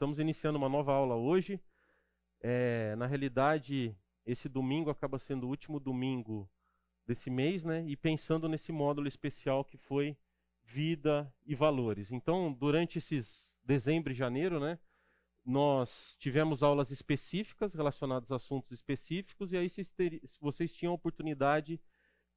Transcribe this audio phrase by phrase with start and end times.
[0.00, 1.60] Estamos iniciando uma nova aula hoje.
[2.40, 6.50] É, na realidade, esse domingo acaba sendo o último domingo
[7.06, 7.84] desse mês, né?
[7.86, 10.16] E pensando nesse módulo especial que foi
[10.64, 12.10] vida e valores.
[12.10, 14.78] Então, durante esses dezembro e janeiro, né?
[15.44, 20.96] Nós tivemos aulas específicas relacionadas a assuntos específicos e aí vocês, ter, vocês tinham a
[20.96, 21.76] oportunidade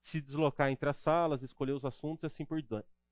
[0.02, 2.62] de se deslocar entre as salas, escolher os assuntos e assim por,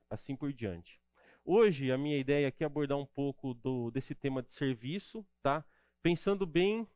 [0.10, 1.00] assim por diante.
[1.44, 5.66] Hoje a minha ideia aqui é abordar um pouco do, desse tema de serviço, tá?
[6.02, 6.88] Pensando bem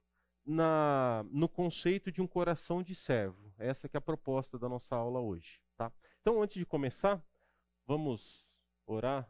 [0.46, 3.52] na, no conceito de um coração de servo.
[3.58, 5.92] Essa que é a proposta da nossa aula hoje, tá?
[6.22, 7.24] Então, antes de começar,
[7.88, 8.46] vamos
[8.86, 9.28] orar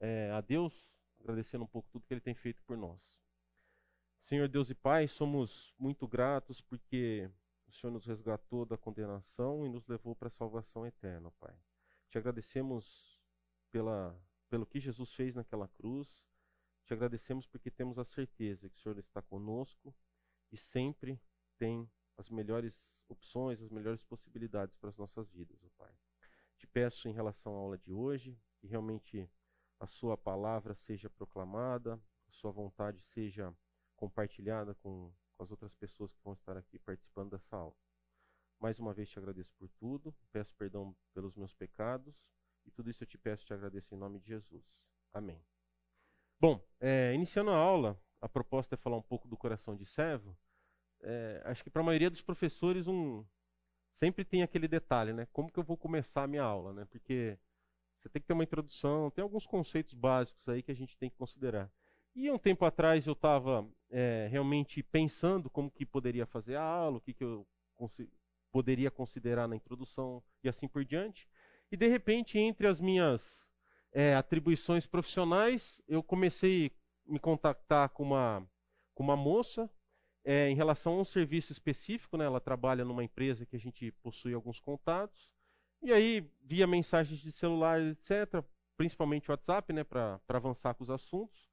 [0.00, 0.72] é, a Deus,
[1.20, 3.18] agradecendo um pouco tudo que Ele tem feito por nós.
[4.22, 7.30] Senhor Deus e Pai, somos muito gratos porque
[7.66, 11.54] o Senhor nos resgatou da condenação e nos levou para a salvação eterna, Pai.
[12.10, 13.20] Te agradecemos
[13.70, 16.08] pela pelo que Jesus fez naquela cruz.
[16.84, 19.94] Te agradecemos porque temos a certeza que o Senhor está conosco
[20.50, 21.20] e sempre
[21.58, 25.94] tem as melhores opções, as melhores possibilidades para as nossas vidas, Pai.
[26.56, 29.30] Te peço em relação à aula de hoje que realmente
[29.78, 31.94] a Sua palavra seja proclamada,
[32.26, 33.54] a Sua vontade seja
[33.96, 37.76] compartilhada com, com as outras pessoas que vão estar aqui participando dessa aula.
[38.58, 42.16] Mais uma vez te agradeço por tudo, peço perdão pelos meus pecados
[42.68, 44.62] e tudo isso eu te peço e te agradeço em nome de Jesus.
[45.12, 45.42] Amém.
[46.38, 50.36] Bom, é, iniciando a aula, a proposta é falar um pouco do coração de servo.
[51.00, 53.24] É, acho que para a maioria dos professores um,
[53.90, 55.26] sempre tem aquele detalhe, né?
[55.32, 56.84] Como que eu vou começar a minha aula, né?
[56.84, 57.38] Porque
[57.98, 61.10] você tem que ter uma introdução, tem alguns conceitos básicos aí que a gente tem
[61.10, 61.70] que considerar.
[62.14, 66.98] E um tempo atrás eu estava é, realmente pensando como que poderia fazer a aula,
[66.98, 67.46] o que, que eu
[68.50, 71.28] poderia considerar na introdução e assim por diante.
[71.70, 73.46] E de repente, entre as minhas
[73.92, 76.72] é, atribuições profissionais, eu comecei
[77.06, 78.46] a me contactar com uma,
[78.94, 79.70] com uma moça
[80.24, 82.16] é, em relação a um serviço específico.
[82.16, 82.24] Né?
[82.24, 85.30] Ela trabalha numa empresa que a gente possui alguns contatos.
[85.82, 88.42] E aí, via mensagens de celular, etc.,
[88.76, 91.48] principalmente WhatsApp, né, para avançar com os assuntos.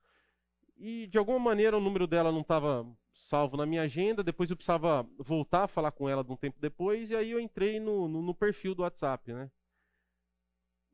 [0.78, 4.24] E de alguma maneira o número dela não estava salvo na minha agenda.
[4.24, 7.10] Depois eu precisava voltar a falar com ela de um tempo depois.
[7.10, 9.50] E aí eu entrei no, no, no perfil do WhatsApp, né?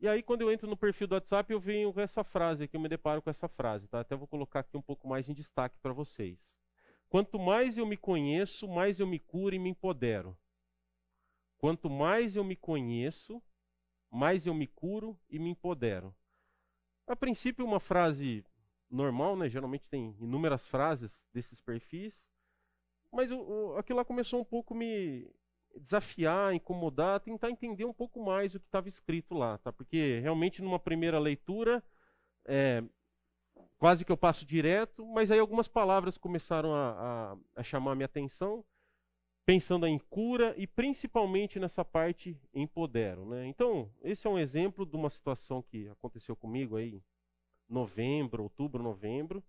[0.02, 2.76] E aí, quando eu entro no perfil do WhatsApp, eu venho com essa frase aqui,
[2.76, 4.00] eu me deparo com essa frase, tá?
[4.00, 6.58] Até vou colocar aqui um pouco mais em destaque para vocês.
[7.08, 10.36] Quanto mais eu me conheço, mais eu me curo e me empodero.
[11.60, 13.40] Quanto mais eu me conheço,
[14.10, 16.16] mais eu me curo e me empodero.
[17.06, 18.44] A princípio, uma frase
[18.90, 19.48] normal, né?
[19.50, 22.28] Geralmente tem inúmeras frases desses perfis,
[23.12, 25.32] mas o, o, aquilo lá começou um pouco me
[25.80, 29.72] desafiar, incomodar, tentar entender um pouco mais o que estava escrito lá, tá?
[29.72, 31.84] Porque realmente numa primeira leitura
[32.46, 32.84] é,
[33.78, 38.06] quase que eu passo direto, mas aí algumas palavras começaram a, a, a chamar minha
[38.06, 38.64] atenção,
[39.46, 43.48] pensando em cura e principalmente nessa parte empodero, né?
[43.48, 47.02] Então esse é um exemplo de uma situação que aconteceu comigo aí
[47.68, 49.44] novembro, outubro, novembro,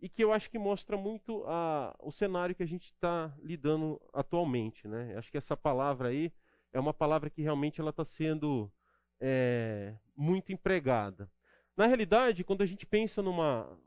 [0.00, 4.00] e que eu acho que mostra muito a, o cenário que a gente está lidando
[4.12, 4.88] atualmente.
[4.88, 5.14] Né?
[5.16, 6.32] Acho que essa palavra aí
[6.72, 8.72] é uma palavra que realmente ela está sendo
[9.20, 11.30] é, muito empregada.
[11.76, 13.78] Na realidade, quando a gente pensa numa,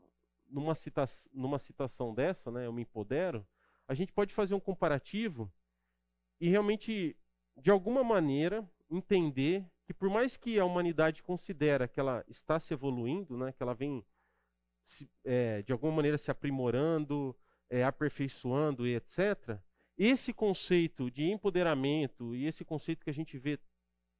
[0.48, 3.46] numa, cita, numa citação dessa, né, eu me empodero,
[3.88, 5.52] a gente pode fazer um comparativo
[6.40, 7.16] e realmente,
[7.56, 12.72] de alguma maneira, entender que por mais que a humanidade considera que ela está se
[12.72, 14.04] evoluindo, né, que ela vem
[14.84, 17.36] se, é, de alguma maneira se aprimorando,
[17.68, 19.58] é, aperfeiçoando e etc.,
[19.96, 23.58] esse conceito de empoderamento e esse conceito que a gente vê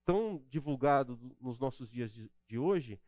[0.05, 3.01] tão divulgado nos nossos dias de, de hoje,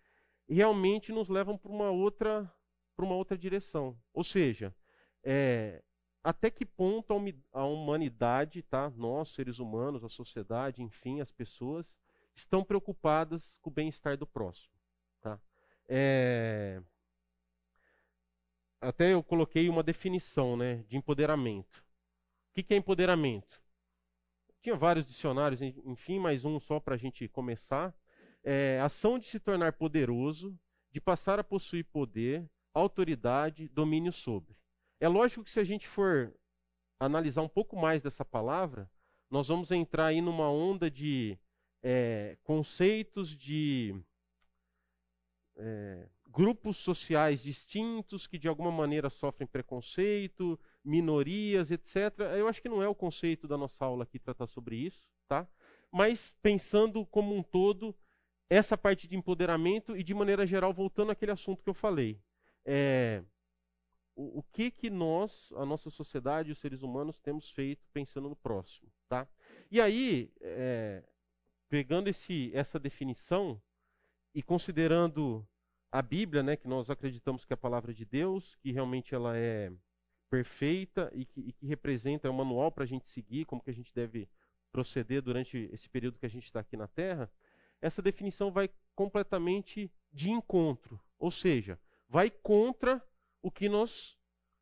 [0.49, 2.51] realmente nos levam para uma outra
[2.97, 3.97] para uma outra direção.
[4.15, 4.75] Ou seja,
[5.23, 5.83] é,
[6.25, 7.13] até que ponto
[7.53, 11.87] a humanidade, tá, nós seres humanos, a sociedade, enfim, as pessoas
[12.35, 14.73] estão preocupadas com o bem-estar do próximo,
[15.21, 15.39] tá?
[15.87, 16.83] É,
[18.81, 21.85] até eu coloquei uma definição né, de empoderamento.
[22.51, 23.63] O que é empoderamento?
[24.63, 27.95] Tinha vários dicionários, enfim, mais um só para a gente começar.
[28.43, 30.59] É, ação de se tornar poderoso,
[30.91, 34.57] de passar a possuir poder, autoridade, domínio sobre.
[34.99, 36.35] É lógico que se a gente for
[36.99, 38.91] analisar um pouco mais dessa palavra,
[39.31, 41.39] nós vamos entrar aí numa onda de
[41.83, 43.95] é, conceitos de
[45.57, 51.97] é, grupos sociais distintos que de alguma maneira sofrem preconceito, minorias, etc.
[52.37, 55.49] Eu acho que não é o conceito da nossa aula aqui tratar sobre isso, tá?
[55.91, 57.97] Mas pensando como um todo
[58.51, 62.21] essa parte de empoderamento e de maneira geral voltando àquele assunto que eu falei,
[62.67, 63.25] é,
[64.15, 68.37] o, o, que que nós, a nossa sociedade, os seres humanos, temos feito pensando no
[68.37, 69.27] próximo, tá?
[69.71, 71.03] E aí, é,
[71.71, 73.59] pegando esse, essa definição
[74.35, 75.49] e considerando
[75.91, 79.37] a Bíblia, né, que nós acreditamos que é a palavra de Deus, que realmente ela
[79.37, 79.73] é
[80.29, 83.71] perfeita e que, e que representa é um manual para a gente seguir, como que
[83.71, 84.29] a gente deve
[84.73, 87.31] proceder durante esse período que a gente está aqui na Terra,
[87.81, 91.79] essa definição vai completamente de encontro, ou seja,
[92.09, 93.03] vai contra
[93.43, 94.17] o que nós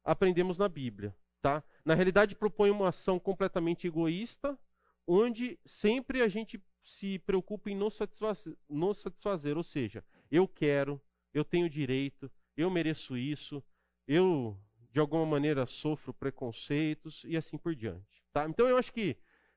[0.04, 1.16] aprendemos na Bíblia.
[1.40, 1.62] Tá?
[1.84, 4.58] Na realidade, propõe uma ação completamente egoísta,
[5.06, 11.00] onde sempre a gente se preocupa em nos satisfazer, nos satisfazer, ou seja, eu quero,
[11.34, 13.62] eu tenho direito, eu mereço isso,
[14.06, 14.56] eu
[14.90, 18.22] de alguma maneira sofro preconceitos e assim por diante.
[18.32, 18.48] Tá?
[18.48, 19.16] Então eu acho que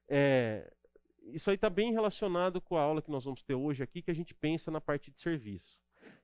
[0.09, 0.73] é,
[1.27, 4.11] isso aí está bem relacionado com a aula que nós vamos ter hoje aqui, que
[4.11, 5.77] a gente pensa na parte de serviço.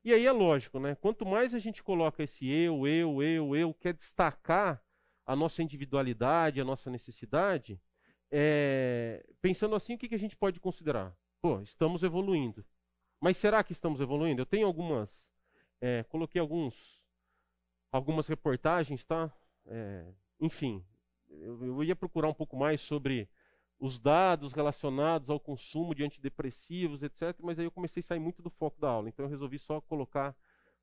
[0.04, 0.96] E aí é lógico, né?
[0.96, 4.84] Quanto mais a gente coloca esse eu, eu, eu, eu, quer destacar
[5.26, 7.80] a nossa individualidade, a nossa necessidade,
[8.32, 11.16] é, pensando assim, o que, que a gente pode considerar?
[11.42, 12.66] Pô, estamos evoluindo.
[13.22, 14.42] Mas será que estamos evoluindo?
[14.42, 15.22] Eu tenho algumas,
[15.84, 16.74] é, coloquei alguns
[17.92, 19.30] algumas reportagens, tá?
[19.66, 20.06] É,
[20.40, 20.82] enfim,
[21.30, 23.30] eu, eu, ia procurar um pouco mais sobre
[23.78, 27.38] os dados relacionados ao consumo de antidepressivos, etc.
[27.42, 29.82] Mas aí eu comecei a sair muito do foco da aula, então eu resolvi só
[29.82, 30.34] colocar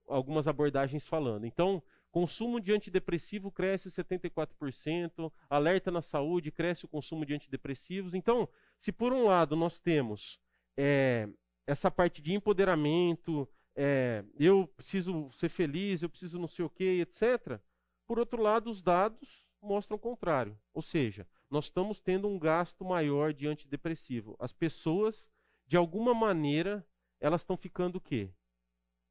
[0.07, 1.47] algumas abordagens falando.
[1.47, 1.83] Então,
[2.13, 8.13] consumo de antidepressivo cresce 74%, alerta na saúde, cresce o consumo de antidepressivos.
[8.13, 8.47] Então,
[8.79, 10.39] se por um lado nós temos
[10.77, 11.27] é,
[11.67, 13.49] essa parte de empoderamento,
[13.83, 17.59] é, eu preciso ser feliz, eu preciso não sei o que, etc.
[18.07, 20.59] Por outro lado, os dados mostram o contrário.
[20.75, 24.37] Ou seja, nós estamos tendo um gasto maior de antidepressivo.
[24.39, 25.31] As pessoas,
[25.67, 26.87] de alguma maneira,
[27.19, 28.31] elas estão ficando o quê?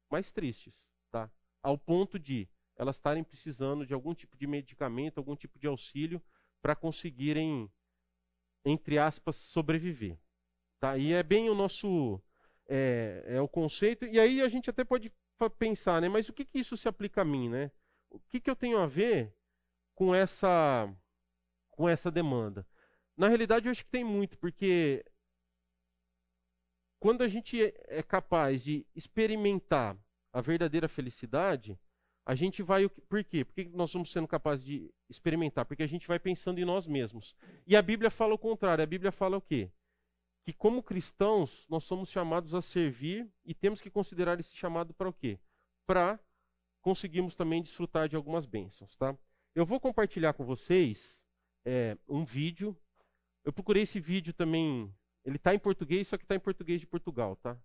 [0.08, 1.28] Mais tristes, tá?
[1.60, 6.22] Ao ponto de elas estarem precisando de algum tipo de medicamento, algum tipo de auxílio
[6.62, 7.68] para conseguirem,
[8.64, 10.16] entre aspas, sobreviver.
[10.78, 10.96] Tá?
[10.96, 12.22] E é bem o nosso
[12.70, 14.06] é, é, o conceito.
[14.06, 15.12] E aí a gente até pode
[15.58, 16.08] pensar, né?
[16.08, 17.72] Mas o que, que isso se aplica a mim, né?
[18.08, 19.34] O que, que eu tenho a ver
[19.94, 20.88] com essa,
[21.70, 22.64] com essa demanda?
[23.16, 25.04] Na realidade, eu acho que tem muito, porque
[27.00, 29.96] quando a gente é, é capaz de experimentar
[30.32, 31.78] a verdadeira felicidade,
[32.24, 32.88] a gente vai.
[32.88, 33.44] Por quê?
[33.44, 35.64] Por que nós estamos sendo capazes de experimentar?
[35.64, 37.34] Porque a gente vai pensando em nós mesmos.
[37.66, 38.84] E a Bíblia fala o contrário.
[38.84, 39.70] A Bíblia fala o quê?
[40.50, 45.08] Que como cristãos nós somos chamados a servir e temos que considerar esse chamado para
[45.08, 45.38] o quê?
[45.86, 46.18] Para
[46.82, 49.16] conseguirmos também desfrutar de algumas bênçãos, tá?
[49.54, 51.24] Eu vou compartilhar com vocês
[51.64, 52.76] é, um vídeo.
[53.44, 54.92] Eu procurei esse vídeo também.
[55.24, 57.56] Ele está em português, só que está em português de Portugal, tá?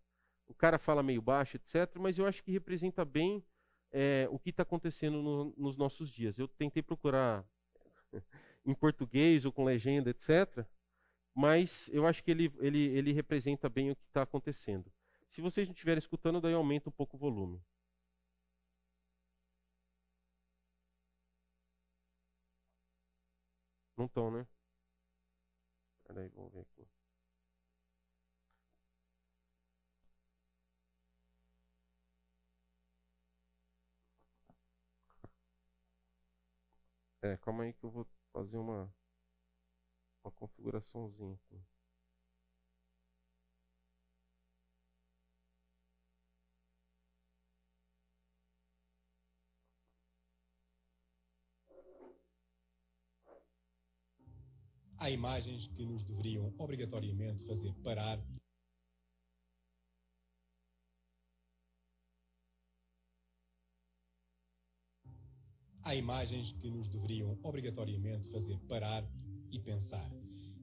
[0.47, 1.91] O cara fala meio baixo, etc.
[1.99, 3.43] Mas eu acho que representa bem
[3.91, 6.37] é, o que está acontecendo no, nos nossos dias.
[6.37, 7.43] Eu tentei procurar
[8.63, 10.67] em português ou com legenda, etc
[11.35, 14.91] mas eu acho que ele, ele, ele representa bem o que está acontecendo.
[15.29, 17.61] Se vocês não estiverem escutando, daí aumenta um pouco o volume.
[23.97, 24.47] Não estão, né?
[26.03, 26.87] Peraí, vamos ver aqui.
[37.21, 38.89] É, calma aí que eu vou fazer uma
[40.25, 41.61] uma configuraçãozinha aqui.
[54.97, 58.19] Há imagens que nos deveriam obrigatoriamente fazer parar
[65.83, 69.03] Há imagens que nos deveriam obrigatoriamente fazer parar
[69.51, 70.11] e pensar.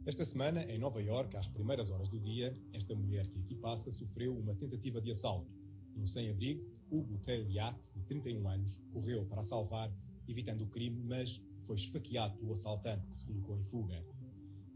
[0.04, 3.92] Esta semana, em Nova York, às primeiras horas do dia, esta mulher que aqui passa
[3.92, 5.48] sofreu uma tentativa de assalto.
[5.96, 9.92] Um sem-abrigo, Hugo Tailiat, de 31 anos, correu para salvar,
[10.26, 14.04] evitando o crime, mas foi esfaqueado pelo assaltante que se colocou em fuga.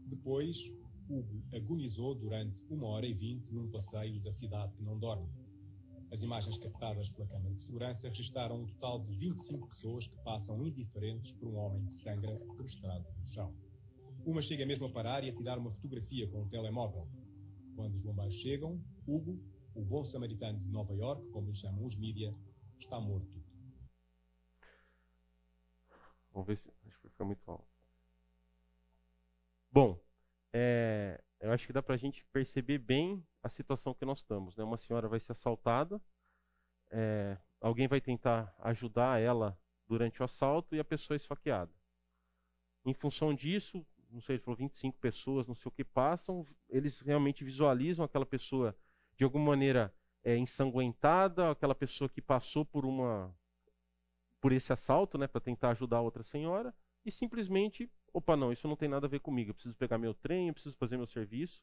[0.05, 0.55] Depois,
[1.09, 5.29] Hugo agonizou durante uma hora e vinte num passeio da cidade que não dorme.
[6.09, 10.65] As imagens captadas pela câmara de segurança registaram um total de 25 pessoas que passam
[10.65, 13.66] indiferentes por um homem que sangra prostrado no chão.
[14.27, 17.07] Uma chega mesmo a parar e a tirar uma fotografia com um telemóvel.
[17.77, 19.39] Quando os bombeiros chegam, Hugo,
[19.73, 22.35] o bom samaritano de Nova York, como lhe chamam os mídia,
[22.77, 23.41] está morto.
[26.33, 26.69] Vamos ver se.
[26.85, 27.65] Acho que fica muito alto.
[29.71, 29.97] Bom,
[30.51, 34.57] é, eu acho que dá para a gente perceber bem a situação que nós estamos.
[34.57, 34.63] Né?
[34.65, 36.01] Uma senhora vai ser assaltada,
[36.91, 39.57] é, alguém vai tentar ajudar ela
[39.87, 41.71] durante o assalto e a pessoa é esfaqueada.
[42.83, 47.43] Em função disso, não sei, falou 25 pessoas, não sei o que passam, eles realmente
[47.43, 48.75] visualizam aquela pessoa
[49.15, 53.33] de alguma maneira é, ensanguentada, aquela pessoa que passou por uma
[54.39, 56.73] por esse assalto, né, para tentar ajudar a outra senhora,
[57.03, 60.13] e simplesmente, opa, não, isso não tem nada a ver comigo, eu preciso pegar meu
[60.13, 61.59] trem, eu preciso fazer meu serviço.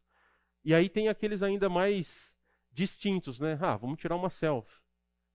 [0.65, 2.37] E aí tem aqueles ainda mais
[2.73, 3.57] distintos, né?
[3.61, 4.81] Ah, vamos tirar uma selfie.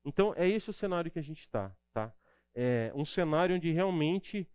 [0.04, 2.13] Então é esse o cenário que a gente está, tá?
[2.54, 4.50] É um cenário onde realmente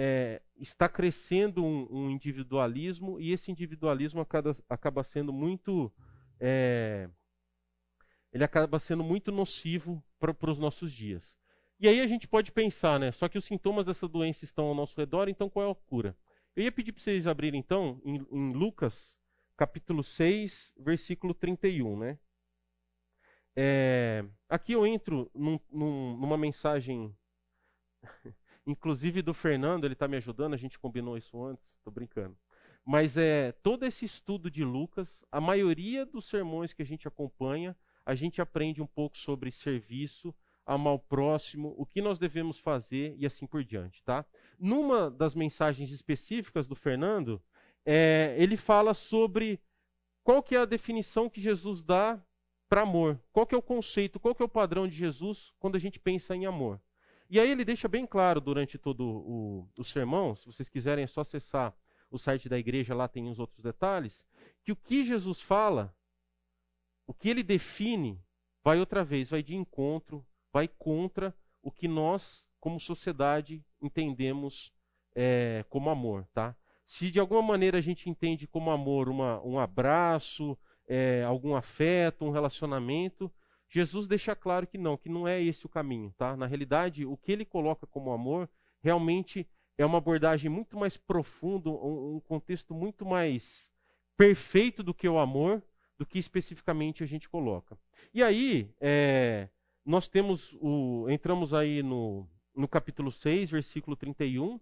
[0.00, 5.92] é, está crescendo um, um, individualismo e esse individualismo acaba, acaba sendo muito
[6.38, 7.10] é,
[8.32, 11.36] ele acaba sendo muito nocivo para os nossos dias.
[11.80, 13.10] E aí a gente pode pensar, né?
[13.10, 16.16] Só que os sintomas dessa doença estão ao nosso redor, então qual é a cura?
[16.54, 19.18] Eu ia pedir para vocês abrirem então em, em Lucas
[19.56, 22.18] capítulo 6, versículo 31, né?
[23.56, 27.12] É, aqui eu entro num, num, numa mensagem,
[28.68, 32.36] inclusive do Fernando, ele está me ajudando, a gente combinou isso antes, estou brincando.
[32.84, 37.74] Mas é todo esse estudo de Lucas, a maioria dos sermões que a gente acompanha,
[38.04, 40.34] a gente aprende um pouco sobre serviço,
[40.66, 44.24] amar o próximo, o que nós devemos fazer e assim por diante, tá?
[44.58, 47.42] Numa das mensagens específicas do Fernando,
[47.86, 49.58] é, ele fala sobre
[50.22, 52.22] qual que é a definição que Jesus dá
[52.68, 53.18] para amor.
[53.32, 55.98] Qual que é o conceito, qual que é o padrão de Jesus quando a gente
[55.98, 56.78] pensa em amor?
[57.30, 61.06] E aí ele deixa bem claro durante todo o, o sermão, se vocês quiserem é
[61.06, 61.76] só acessar
[62.10, 64.26] o site da igreja, lá tem os outros detalhes,
[64.64, 65.94] que o que Jesus fala,
[67.06, 68.22] o que ele define,
[68.64, 74.72] vai outra vez, vai de encontro, vai contra o que nós, como sociedade, entendemos
[75.14, 76.56] é, como amor, tá?
[76.86, 82.24] Se de alguma maneira a gente entende como amor uma, um abraço, é, algum afeto,
[82.24, 83.30] um relacionamento,
[83.68, 86.36] Jesus deixa claro que não, que não é esse o caminho, tá?
[86.36, 88.48] Na realidade, o que ele coloca como amor
[88.82, 89.46] realmente
[89.76, 93.70] é uma abordagem muito mais profunda, um, contexto muito mais
[94.16, 95.62] perfeito do que o amor,
[95.98, 97.78] do que especificamente a gente coloca.
[98.12, 99.48] E aí, é,
[99.84, 104.58] nós temos o, entramos aí no, no capítulo 6, versículo 31,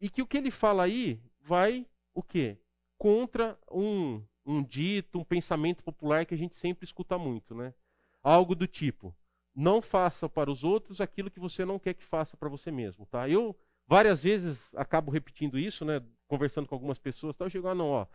[0.00, 2.58] e que o que ele fala aí vai o quê?
[2.98, 7.72] Contra um um dito, um pensamento popular que a gente sempre escuta muito, né?
[8.22, 9.14] Algo do tipo:
[9.54, 13.06] não faça para os outros aquilo que você não quer que faça para você mesmo,
[13.06, 13.28] tá?
[13.28, 16.02] Eu várias vezes acabo repetindo isso, né?
[16.26, 17.44] Conversando com algumas pessoas, tá?
[17.44, 18.06] eu chego, ah, não, ó,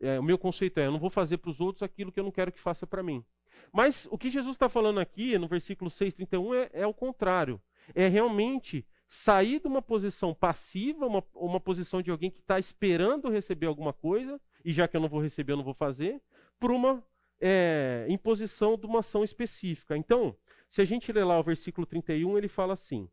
[0.00, 2.24] é, o meu conceito é: eu não vou fazer para os outros aquilo que eu
[2.24, 3.24] não quero que faça para mim.
[3.72, 7.60] Mas o que Jesus está falando aqui, no versículo 6,31, é, é o contrário.
[7.94, 13.30] É realmente sair de uma posição passiva, uma, uma posição de alguém que está esperando
[13.30, 16.20] receber alguma coisa, e já que eu não vou receber, eu não vou fazer,
[16.58, 17.02] por uma
[17.40, 19.96] é, imposição de uma ação específica.
[19.96, 20.36] Então,
[20.68, 23.08] se a gente ler lá o versículo 31, ele fala assim: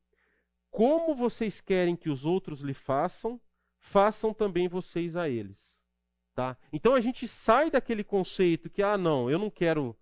[0.70, 3.39] Como vocês querem que os outros lhe façam,
[3.80, 5.72] façam também vocês a eles.
[6.36, 6.58] Tá?
[6.72, 9.96] Então a gente sai daquele conceito que, ah, não, eu não quero.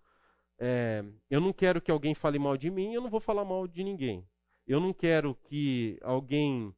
[0.58, 3.66] É, eu não quero que alguém fale mal de mim, eu não vou falar mal
[3.66, 4.26] de ninguém.
[4.66, 6.74] Eu não quero que alguém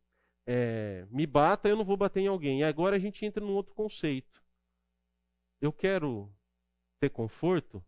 [0.46, 2.60] é, me bata, eu não vou bater em alguém.
[2.60, 4.44] E agora a gente entra num outro conceito
[5.64, 6.30] eu quero
[7.00, 7.84] ter conforto,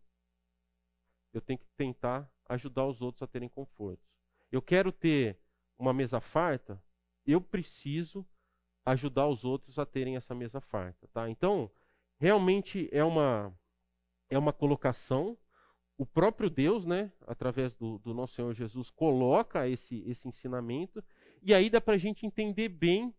[1.33, 4.01] eu tenho que tentar ajudar os outros a terem conforto.
[4.51, 5.39] Eu quero ter
[5.77, 6.81] uma mesa farta,
[7.25, 8.25] eu preciso
[8.85, 11.29] ajudar os outros a terem essa mesa farta, tá?
[11.29, 11.69] Então,
[12.17, 13.53] realmente é uma
[14.29, 15.37] é uma colocação.
[15.97, 21.03] O próprio Deus, né, através do, do nosso Senhor Jesus, coloca esse esse ensinamento
[21.41, 23.13] e aí dá para a gente entender bem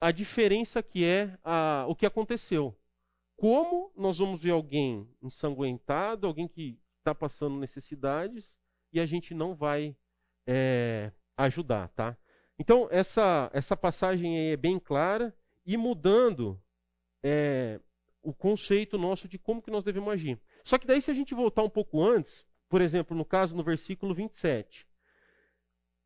[0.00, 2.76] a diferença que é a, o que aconteceu.
[3.38, 8.58] Como nós vamos ver alguém ensanguentado, alguém que está passando necessidades,
[8.92, 9.96] e a gente não vai
[10.44, 12.18] é, ajudar, tá?
[12.58, 15.32] Então, essa, essa passagem é bem clara
[15.64, 16.60] e mudando
[17.22, 17.80] é,
[18.24, 20.36] o conceito nosso de como que nós devemos agir.
[20.64, 23.62] Só que daí, se a gente voltar um pouco antes, por exemplo, no caso, no
[23.62, 24.84] versículo 27.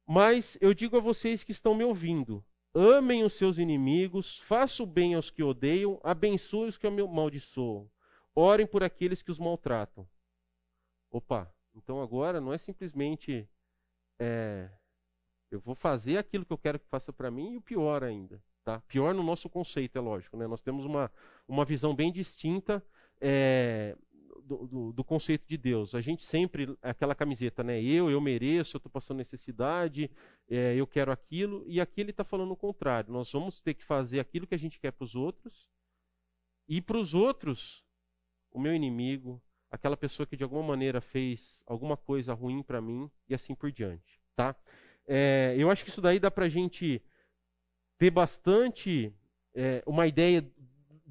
[0.07, 2.45] Mas eu digo a vocês que estão me ouvindo,
[2.75, 7.91] Amem os seus inimigos, façam bem aos que odeiam, abençoem os que amaldiçoam.
[8.35, 10.09] Orem por aqueles que os maltratam.
[11.11, 13.47] Opa, então agora não é simplesmente
[14.19, 14.71] é,
[15.51, 18.43] eu vou fazer aquilo que eu quero que faça para mim e o pior ainda.
[18.65, 18.81] Tá?
[18.89, 20.37] Pior no nosso conceito, é lógico.
[20.37, 20.47] Né?
[20.47, 21.13] Nós temos uma,
[21.47, 22.83] uma visão bem distinta
[23.21, 23.97] é,
[24.43, 25.95] do, do, conceito de Deus.
[25.95, 27.83] A gente sempre, aquela camiseta, né?
[27.83, 30.11] Eu, eu mereço, eu estou passando necessidade,
[30.49, 31.65] é, eu quero aquilo.
[31.67, 33.13] E aqui ele está falando o contrário.
[33.13, 35.67] Nós vamos ter que fazer aquilo que a gente quer para os outros.
[36.69, 37.85] E para os outros,
[38.51, 43.11] o meu inimigo, aquela pessoa que de alguma maneira fez alguma coisa ruim para mim
[43.29, 44.21] e assim por diante.
[44.35, 44.57] Tá?
[45.07, 47.03] é, eu acho que isso daí dá para a gente
[47.99, 49.13] ter bastante
[49.55, 50.47] é, uma ideia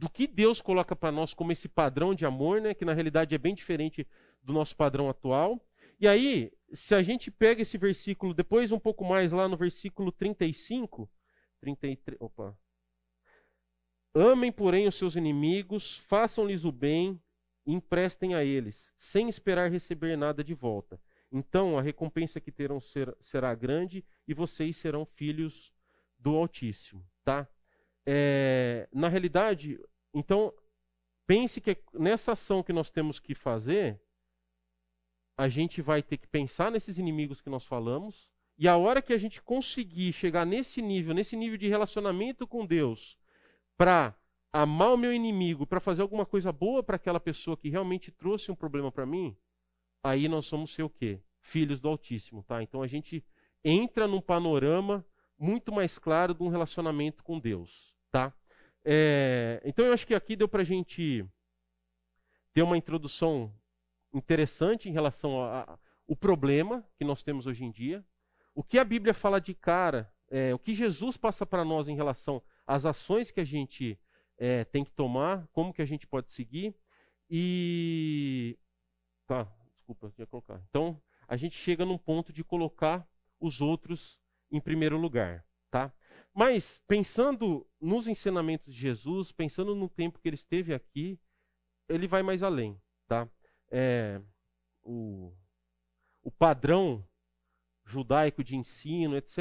[0.01, 3.35] do que Deus coloca para nós como esse padrão de amor, né, que na realidade
[3.35, 4.07] é bem diferente
[4.41, 5.63] do nosso padrão atual.
[5.99, 10.11] E aí, se a gente pega esse versículo, depois um pouco mais lá no versículo
[10.11, 11.07] 35,
[11.59, 12.57] 33, opa.
[14.15, 17.21] Amem, porém, os seus inimigos, façam-lhes o bem
[17.63, 20.99] e emprestem a eles, sem esperar receber nada de volta.
[21.31, 25.71] Então a recompensa que terão ser, será grande e vocês serão filhos
[26.17, 27.47] do Altíssimo, tá?
[28.03, 29.79] É, na realidade,
[30.13, 30.53] então
[31.25, 34.01] pense que nessa ação que nós temos que fazer,
[35.37, 39.13] a gente vai ter que pensar nesses inimigos que nós falamos, e a hora que
[39.13, 43.17] a gente conseguir chegar nesse nível, nesse nível de relacionamento com Deus,
[43.77, 44.15] para
[44.53, 48.51] amar o meu inimigo, para fazer alguma coisa boa para aquela pessoa que realmente trouxe
[48.51, 49.35] um problema para mim,
[50.03, 51.21] aí nós somos ser o quê?
[51.39, 52.61] Filhos do Altíssimo, tá?
[52.61, 53.25] Então a gente
[53.63, 55.05] entra num panorama
[55.39, 58.31] muito mais claro de um relacionamento com Deus, tá?
[58.83, 61.25] É, então eu acho que aqui deu para a gente
[62.53, 63.53] ter uma introdução
[64.13, 68.05] interessante em relação ao problema que nós temos hoje em dia.
[68.53, 71.95] O que a Bíblia fala de cara, é, o que Jesus passa para nós em
[71.95, 73.97] relação às ações que a gente
[74.37, 76.75] é, tem que tomar, como que a gente pode seguir.
[77.29, 78.57] E.
[79.25, 80.61] Tá, desculpa, ia colocar.
[80.69, 83.07] Então, a gente chega num ponto de colocar
[83.39, 84.19] os outros
[84.51, 85.45] em primeiro lugar.
[85.69, 85.93] Tá?
[86.33, 91.19] Mas, pensando nos ensinamentos de Jesus, pensando no tempo que ele esteve aqui,
[91.89, 92.79] ele vai mais além.
[93.07, 93.29] Tá?
[93.71, 94.21] é,
[94.83, 95.33] o,
[96.21, 97.03] o padrão
[97.85, 99.37] judaico de ensino, etc.,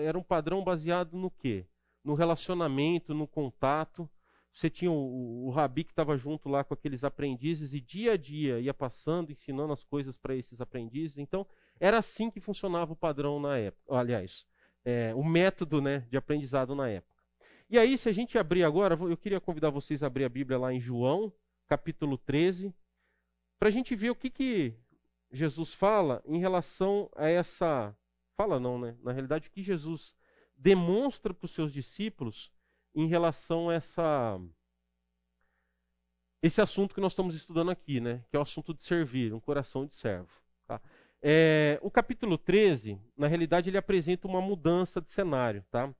[0.00, 1.66] era um padrão baseado no quê?
[2.02, 4.08] No relacionamento, no contato.
[4.52, 8.16] Você tinha o, o rabi que estava junto lá com aqueles aprendizes e dia a
[8.16, 11.18] dia ia passando, ensinando as coisas para esses aprendizes.
[11.18, 11.46] Então,
[11.78, 13.94] era assim que funcionava o padrão na época.
[13.94, 14.46] Aliás,
[14.86, 17.12] é, o método né, de aprendizado na época.
[17.68, 20.56] E aí, se a gente abrir agora, eu queria convidar vocês a abrir a Bíblia
[20.56, 21.32] lá em João,
[21.66, 22.72] capítulo 13,
[23.58, 24.74] para a gente ver o que, que
[25.32, 27.92] Jesus fala em relação a essa.
[28.36, 28.96] Fala não, né?
[29.02, 30.14] Na realidade, o que Jesus
[30.56, 32.52] demonstra para os seus discípulos
[32.94, 34.40] em relação a essa.
[36.40, 38.24] Esse assunto que nós estamos estudando aqui, né?
[38.30, 40.30] Que é o assunto de servir, um coração de servo.
[41.22, 45.64] É, o capítulo 13, na realidade, ele apresenta uma mudança de cenário.
[45.70, 45.92] Tá?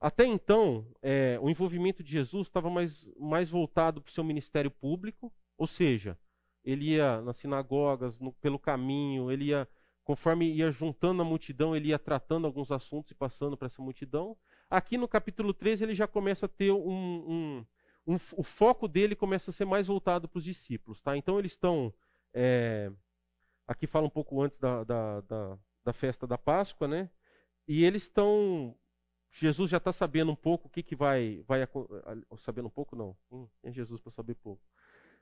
[0.00, 4.70] Até então, é, o envolvimento de Jesus estava mais, mais voltado para o seu ministério
[4.70, 6.18] público, ou seja,
[6.62, 9.68] ele ia nas sinagogas, no, pelo caminho, ele ia,
[10.04, 14.36] conforme ia juntando a multidão, ele ia tratando alguns assuntos e passando para essa multidão.
[14.68, 17.66] Aqui no capítulo 13 ele já começa a ter um, um,
[18.06, 21.16] um o foco dele começa a ser mais voltado para os discípulos, tá?
[21.16, 21.94] Então eles estão,
[22.34, 22.90] é,
[23.66, 27.10] aqui fala um pouco antes da, da, da, da festa da Páscoa, né?
[27.66, 28.76] E eles estão
[29.38, 31.60] Jesus já está sabendo um pouco o que, que vai, vai
[32.38, 34.62] sabendo um pouco não, hum, é Jesus para saber pouco.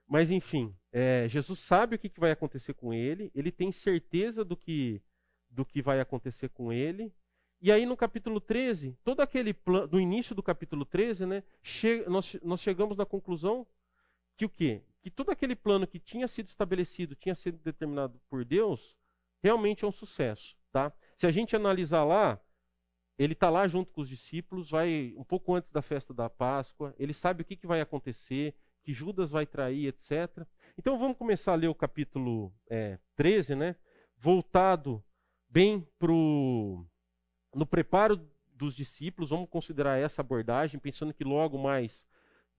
[0.06, 4.44] Mas enfim, é, Jesus sabe o que, que vai acontecer com ele, ele tem certeza
[4.44, 5.02] do que,
[5.50, 7.12] do que vai acontecer com ele.
[7.60, 12.04] E aí no capítulo 13, todo aquele plano, no início do capítulo 13, né, che
[12.06, 13.66] nós, nós chegamos na conclusão
[14.36, 14.82] que o quê?
[15.02, 18.96] Que todo aquele plano que tinha sido estabelecido, tinha sido determinado por Deus,
[19.42, 20.56] realmente é um sucesso.
[20.72, 20.92] Tá?
[21.16, 22.40] Se a gente analisar lá,
[23.18, 26.94] ele está lá junto com os discípulos, vai um pouco antes da festa da Páscoa,
[26.98, 30.46] ele sabe o que, que vai acontecer, que Judas vai trair, etc.
[30.76, 33.76] Então vamos começar a ler o capítulo é, 13, né?
[34.24, 35.04] voltado
[35.48, 38.16] bem para no preparo
[38.54, 42.06] dos discípulos, vamos considerar essa abordagem, pensando que logo mais,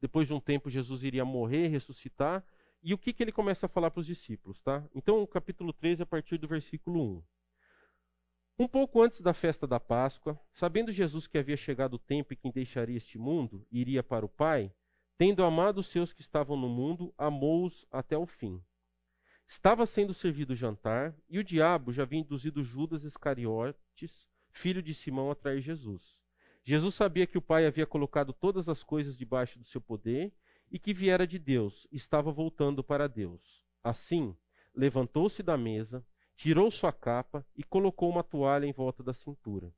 [0.08, 2.46] depois de um tempo, Jesus iria morrer, ressuscitar.
[2.82, 4.62] E o que, que ele começa a falar para os discípulos?
[4.62, 4.88] Tá?
[4.94, 7.24] Então, o capítulo 13, a partir do versículo 1.
[8.60, 12.38] Um pouco antes da festa da Páscoa, sabendo Jesus que havia chegado o tempo em
[12.38, 14.72] que deixaria este mundo iria para o Pai,
[15.18, 18.62] Tendo amado os seus que estavam no mundo, amou-os até o fim.
[19.48, 24.94] Estava sendo servido o jantar, e o diabo já havia induzido Judas Iscariotes, filho de
[24.94, 26.20] Simão, a trair Jesus.
[26.67, 30.34] Jesus sabia que o Pai havia colocado todas as coisas debaixo do seu poder
[30.71, 33.63] e que viera de Deus, estava voltando para Deus.
[33.84, 34.36] Assim,
[34.73, 36.04] levantou-se da mesa,
[36.36, 39.71] tirou sua capa e colocou uma toalha em volta da cintura.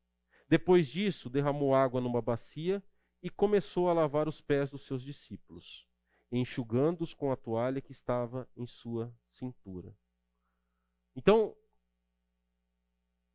[0.48, 2.82] Depois disso, derramou água numa bacia
[3.22, 5.86] e começou a lavar os pés dos seus discípulos,
[6.32, 9.94] enxugando-os com a toalha que estava em sua cintura.
[11.18, 11.54] Então,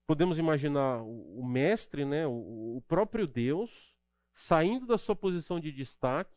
[0.06, 3.94] podemos imaginar o, mestre, né, o, próprio Deus,
[4.34, 6.36] saindo da sua posição de destaque,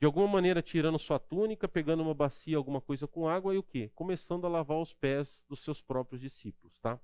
[0.00, 3.62] de alguma maneira tirando sua túnica, pegando uma bacia, alguma coisa com água e o
[3.62, 3.90] quê?
[3.94, 6.98] Começando a lavar os pés dos seus próprios discípulos, tá?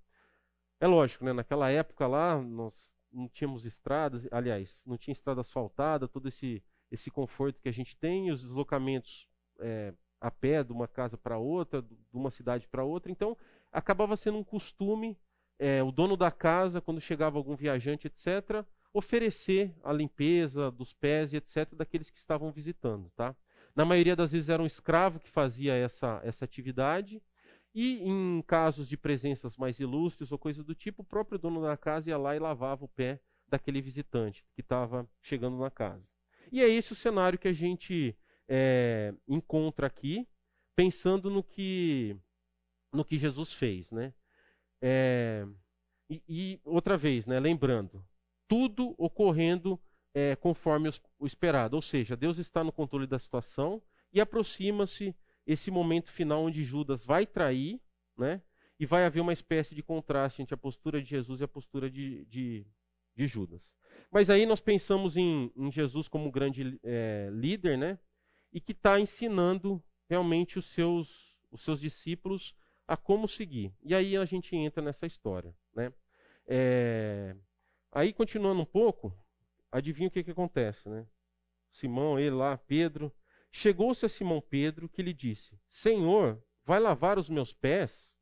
[0.81, 1.33] É lógico, né?
[1.33, 7.11] Naquela época lá, nós não tínhamos estradas, aliás, não tinha estrada asfaltada, todo esse, esse
[7.11, 9.29] conforto que a gente tem, os deslocamentos
[9.61, 13.11] é, a pé de uma casa para outra, de uma cidade para outra.
[13.11, 13.37] Então,
[13.73, 15.17] acabava sendo um costume
[15.59, 21.33] é, o dono da casa, quando chegava algum viajante, etc., oferecer a limpeza dos pés
[21.33, 21.75] e etc.
[21.75, 23.11] daqueles que estavam visitando.
[23.17, 23.35] Tá?
[23.75, 27.23] Na maioria das vezes era um escravo que fazia essa, essa atividade.
[27.75, 31.77] E em casos de presenças mais ilustres ou coisa do tipo, o próprio dono da
[31.77, 36.09] casa ia lá e lavava o pé daquele visitante que estava chegando na casa.
[36.51, 38.17] E é esse o cenário que a gente
[38.49, 40.27] é, encontra aqui,
[40.75, 42.17] pensando no que,
[42.93, 43.91] no que Jesus fez.
[43.91, 44.13] Né?
[44.83, 45.47] É,
[46.09, 48.05] e, e, outra vez, né, lembrando,
[48.47, 49.81] tudo ocorrendo
[50.15, 51.77] é, conforme o esperado.
[51.77, 55.15] Ou seja, Deus está no controle da situação e aproxima-se
[55.47, 57.81] esse momento final onde Judas vai trair,
[58.17, 58.43] né?
[58.81, 61.91] E vai haver uma espécie de contraste entre a postura de Jesus e a postura
[61.91, 62.67] de, de,
[63.17, 63.73] de Judas.
[64.11, 67.99] Mas aí nós pensamos em, em Jesus como grande é, líder, né?
[68.53, 72.55] E que está ensinando realmente os seus, os seus discípulos
[72.89, 73.71] a como seguir.
[73.85, 75.93] E aí a gente entra nessa história, né?
[76.47, 77.37] É,
[77.93, 79.15] aí continuando um pouco,
[79.71, 81.07] adivinha o que, que acontece, né?
[81.71, 83.15] Simão, ele lá, Pedro.
[83.53, 88.15] Chegou-se a Simão Pedro que lhe disse: Senhor, vai lavar os meus pés?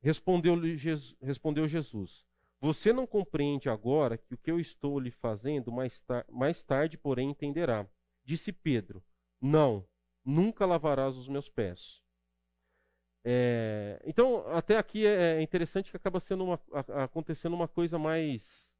[0.00, 2.24] Respondeu, Jesus, respondeu Jesus:
[2.60, 6.96] Você não compreende agora que o que eu estou lhe fazendo, mais, tar mais tarde,
[6.96, 7.88] porém, entenderá.
[8.24, 9.02] Disse Pedro:
[9.40, 9.84] Não,
[10.24, 12.02] nunca lavarás os meus pés.
[13.24, 16.60] É, então, até aqui é, é interessante que acaba sendo uma,
[17.02, 18.74] acontecendo uma coisa mais.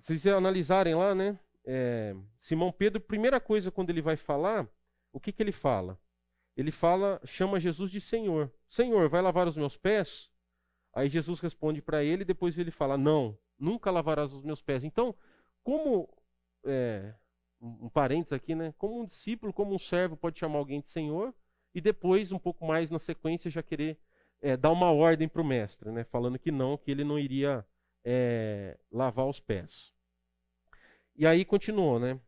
[0.00, 1.38] Se vocês analisarem lá, né?
[1.64, 4.66] É, Simão Pedro, primeira coisa quando ele vai falar,
[5.12, 5.98] o que, que ele fala?
[6.56, 8.52] Ele fala, chama Jesus de Senhor.
[8.68, 10.30] Senhor, vai lavar os meus pés?
[10.92, 14.82] Aí Jesus responde para ele, depois ele fala, não, nunca lavarás os meus pés.
[14.82, 15.14] Então,
[15.62, 16.08] como
[16.64, 17.14] é,
[17.60, 18.72] um parênteses aqui, né?
[18.78, 21.34] Como um discípulo, como um servo pode chamar alguém de Senhor
[21.74, 23.98] e depois, um pouco mais na sequência, já querer
[24.40, 26.04] é, dar uma ordem para o mestre, né?
[26.04, 27.66] Falando que não, que ele não iria
[28.04, 29.92] é, lavar os pés.
[31.16, 32.20] E aí continuou, né?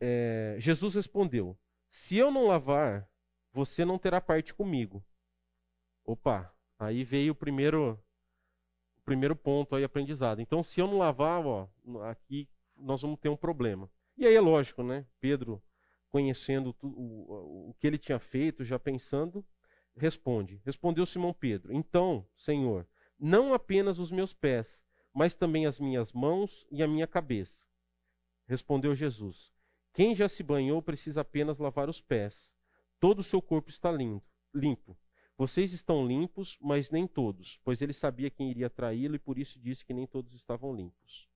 [0.00, 3.08] É, Jesus respondeu: Se eu não lavar,
[3.52, 5.02] você não terá parte comigo.
[6.04, 7.98] Opa, aí veio o primeiro,
[8.98, 10.40] o primeiro ponto aí aprendizado.
[10.40, 11.68] Então, se eu não lavar, ó,
[12.08, 13.90] aqui nós vamos ter um problema.
[14.18, 15.06] E aí é lógico, né?
[15.20, 15.62] Pedro,
[16.10, 19.46] conhecendo o, o que ele tinha feito, já pensando,
[19.96, 20.60] responde.
[20.64, 22.84] Respondeu Simão Pedro: Então, Senhor,
[23.16, 24.82] não apenas os meus pés,
[25.14, 27.64] mas também as minhas mãos e a minha cabeça.
[28.48, 29.52] Respondeu Jesus:
[29.94, 32.52] Quem já se banhou precisa apenas lavar os pés.
[32.98, 34.98] Todo o seu corpo está limpo.
[35.36, 39.60] Vocês estão limpos, mas nem todos, pois ele sabia quem iria traí-lo e por isso
[39.60, 41.27] disse que nem todos estavam limpos.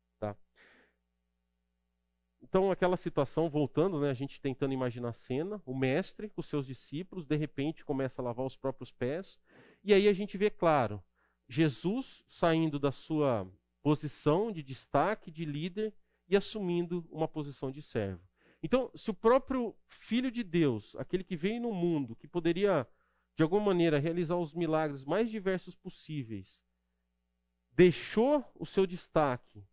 [2.43, 6.67] Então, aquela situação, voltando, né, a gente tentando imaginar a cena, o mestre com seus
[6.67, 9.39] discípulos, de repente começa a lavar os próprios pés,
[9.83, 11.03] e aí a gente vê claro,
[11.49, 13.49] Jesus saindo da sua
[13.83, 15.95] posição de destaque, de líder,
[16.29, 18.23] e assumindo uma posição de servo.
[18.63, 22.87] Então, se o próprio Filho de Deus, aquele que veio no mundo, que poderia,
[23.37, 26.63] de alguma maneira, realizar os milagres mais diversos possíveis,
[27.73, 29.65] deixou o seu destaque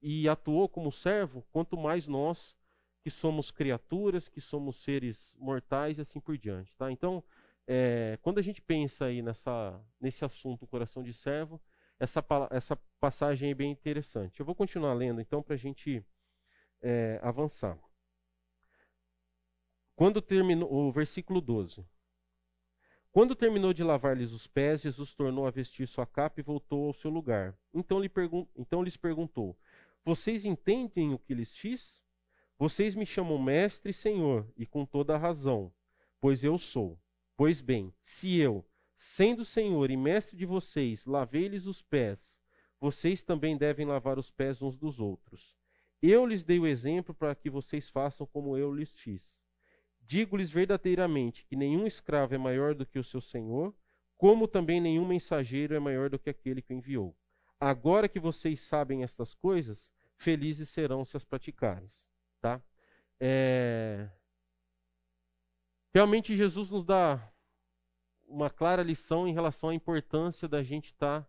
[0.00, 2.56] e atuou como servo, quanto mais nós,
[3.02, 6.74] que somos criaturas, que somos seres mortais e assim por diante.
[6.76, 6.90] Tá?
[6.90, 7.22] Então,
[7.66, 11.60] é, quando a gente pensa aí nessa, nesse assunto, coração de servo,
[11.98, 14.38] essa, essa passagem é bem interessante.
[14.38, 16.04] Eu vou continuar lendo então para a gente
[16.80, 17.78] é, avançar.
[19.96, 21.84] Quando terminou, o versículo 12.
[23.10, 26.94] Quando terminou de lavar-lhes os pés, Jesus tornou a vestir sua capa e voltou ao
[26.94, 27.58] seu lugar.
[27.74, 29.58] Então, lhe pergun então lhes perguntou:
[30.08, 32.00] Vocês entendem o que lhes fiz?
[32.58, 35.70] Vocês me chamam mestre e senhor, e com toda a razão,
[36.18, 36.98] pois eu sou.
[37.36, 38.64] Pois bem, se eu,
[38.96, 42.40] Sendo Senhor e Mestre de vocês, lavei-lhes os pés,
[42.80, 45.54] vocês também devem lavar os pés uns dos outros.
[46.00, 49.36] Eu lhes dei o exemplo para que vocês façam como eu lhes fiz.
[50.00, 53.74] Digo-lhes verdadeiramente que nenhum escravo é maior do que o seu senhor,
[54.16, 57.14] como também nenhum mensageiro é maior do que aquele que o enviou.
[57.60, 61.88] Agora que vocês sabem estas coisas, felizes serão se as praticarem.
[62.40, 62.60] Tá?
[63.18, 64.10] É...
[65.94, 67.32] Realmente Jesus nos dá
[68.26, 71.28] uma clara lição em relação à importância da gente estar tá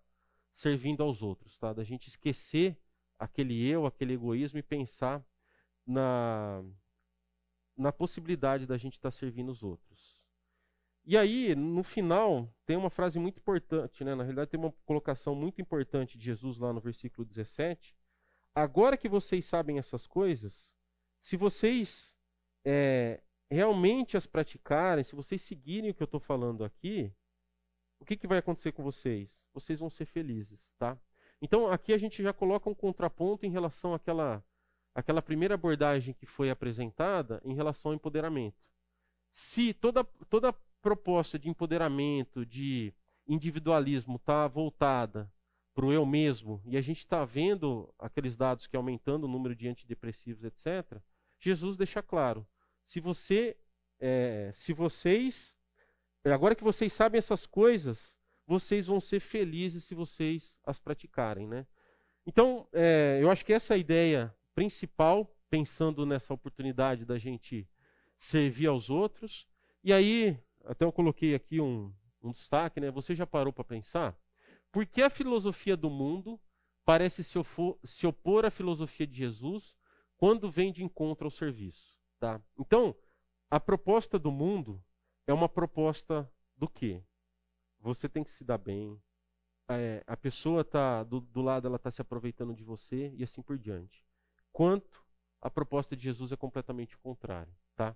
[0.51, 1.71] servindo aos outros, tá?
[1.71, 2.77] Da gente esquecer
[3.17, 5.25] aquele eu, aquele egoísmo e pensar
[5.85, 6.63] na
[7.77, 10.19] na possibilidade da gente estar tá servindo os outros.
[11.05, 14.13] E aí, no final, tem uma frase muito importante, né?
[14.13, 17.95] na realidade, tem uma colocação muito importante de Jesus lá no versículo 17.
[18.55, 20.69] Agora que vocês sabem essas coisas,
[21.19, 22.17] se vocês
[22.65, 27.13] é, realmente as praticarem, se vocês seguirem o que eu estou falando aqui,
[27.99, 29.29] o que, que vai acontecer com vocês?
[29.53, 30.97] Vocês vão ser felizes, tá?
[31.41, 34.43] Então, aqui a gente já coloca um contraponto em relação àquela,
[34.93, 38.57] àquela primeira abordagem que foi apresentada em relação ao empoderamento.
[39.31, 42.93] Se toda, toda proposta de empoderamento, de
[43.27, 45.31] individualismo está voltada
[45.79, 49.55] para o eu mesmo, e a gente está vendo aqueles dados que aumentando o número
[49.55, 50.99] de antidepressivos, etc.,
[51.39, 52.45] Jesus deixa claro:
[52.83, 53.55] se você,
[53.97, 55.55] é, se vocês,
[56.25, 58.13] agora que vocês sabem essas coisas,
[58.45, 61.65] vocês vão ser felizes se vocês as praticarem, né?
[62.25, 67.65] Então, é, eu acho que essa é a ideia principal, pensando nessa oportunidade da gente
[68.17, 69.47] servir aos outros.
[69.81, 71.89] E aí, até eu coloquei aqui um,
[72.21, 72.91] um destaque, né?
[72.91, 74.13] Você já parou para pensar?
[74.71, 76.39] Por que a filosofia do mundo
[76.85, 79.75] parece se, opor à filosofia de Jesus
[80.17, 81.95] quando vem de encontro ao serviço?
[82.19, 82.41] Tá?
[82.57, 82.95] Então,
[83.49, 84.83] a proposta do mundo
[85.25, 87.03] é uma proposta do quê?
[87.79, 89.01] você tem que se dar bem.
[89.69, 93.41] É, a pessoa tá do, do lado, ela está se aproveitando de você e assim
[93.41, 94.03] por diante.
[94.51, 95.05] Quanto
[95.41, 97.95] a proposta de Jesus é completamente o contrário, tá?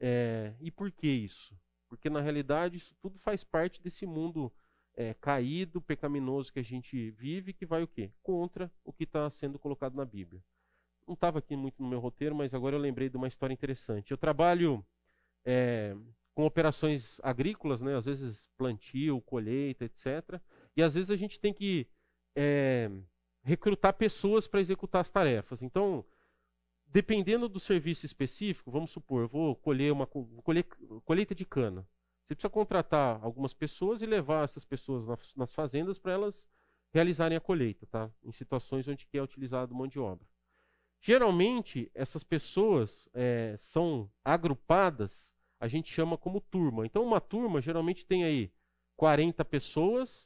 [0.00, 1.54] É, e por que isso?
[1.88, 4.52] Porque na realidade isso tudo faz parte desse mundo
[5.00, 8.10] é, caído, pecaminoso que a gente vive, que vai o quê?
[8.22, 10.42] Contra o que está sendo colocado na Bíblia.
[11.06, 14.10] Não estava aqui muito no meu roteiro, mas agora eu lembrei de uma história interessante.
[14.10, 14.84] Eu trabalho
[15.42, 15.96] é,
[16.34, 17.96] com operações agrícolas, né?
[17.96, 20.38] às vezes plantio, colheita, etc.
[20.76, 21.86] E às vezes a gente tem que
[22.36, 22.90] é,
[23.42, 25.62] recrutar pessoas para executar as tarefas.
[25.62, 26.04] Então,
[26.84, 31.88] dependendo do serviço específico, vamos supor, vou colher uma colheita de cana.
[32.30, 36.46] Você precisa contratar algumas pessoas e levar essas pessoas nas, fazendas para elas
[36.94, 38.08] realizarem a colheita, tá?
[38.22, 40.24] Em situações onde é utilizado mão de obra.
[41.00, 46.86] Geralmente, essas pessoas é, são agrupadas a gente chama como turma.
[46.86, 48.52] Então, uma turma geralmente tem aí
[48.96, 50.24] 40 pessoas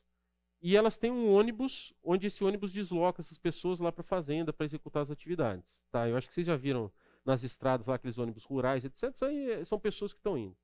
[0.60, 4.52] e elas têm um ônibus, onde esse ônibus desloca essas pessoas lá para a fazenda
[4.52, 5.82] para executar as atividades.
[5.90, 6.06] Tá?
[6.06, 6.92] Eu acho que vocês já viram
[7.24, 9.04] nas estradas lá aqueles ônibus rurais, etc.
[9.10, 10.54] Isso aí são pessoas que estão indo.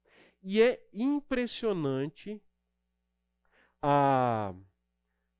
[0.42, 2.40] E é impressionante
[3.82, 4.54] a,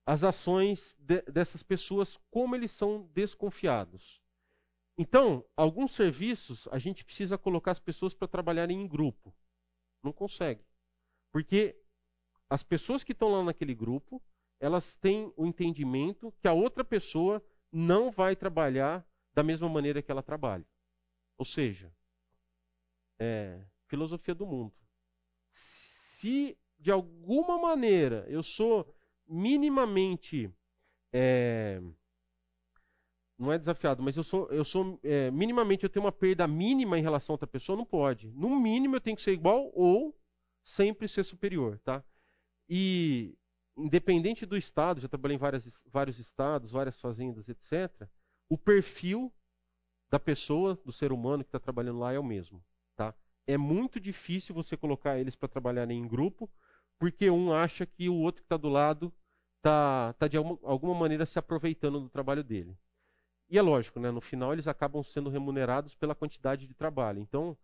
[0.04, 4.20] as ações de, dessas pessoas, como eles são desconfiados.
[4.98, 9.34] Então, alguns serviços a gente precisa colocar as pessoas para trabalharem em grupo.
[10.02, 10.64] Não consegue.
[11.32, 11.80] Porque
[12.48, 14.22] as pessoas que estão lá naquele grupo,
[14.58, 20.10] elas têm o entendimento que a outra pessoa não vai trabalhar da mesma maneira que
[20.10, 20.66] ela trabalha.
[21.38, 21.90] Ou seja,
[23.18, 24.79] é, filosofia do mundo.
[26.20, 28.94] Se de alguma maneira eu sou
[29.26, 30.52] minimamente
[31.14, 31.80] é,
[33.38, 36.98] não é desafiado, mas eu sou, eu sou é, minimamente, eu tenho uma perda mínima
[36.98, 38.30] em relação a outra pessoa, não pode.
[38.33, 40.14] No mínimo eu tenho que ser igual ou
[40.62, 42.04] sempre ser superior, tá?
[42.68, 43.35] E
[43.74, 48.06] independente do estado, já trabalhei em várias, vários estados, várias fazendas, etc.
[48.46, 49.33] O perfil
[50.11, 52.62] da pessoa, do ser humano que está trabalhando lá é o mesmo?
[53.46, 56.50] É muito difícil você colocar eles para trabalharem em grupo,
[56.98, 59.12] porque um acha que o outro que está do lado
[59.59, 62.76] está tá de alguma, maneira se aproveitando do trabalho dele.
[63.48, 67.20] E é lógico, né, no final eles acabam sendo remunerados pela quantidade de trabalho.
[67.20, 67.57] Então,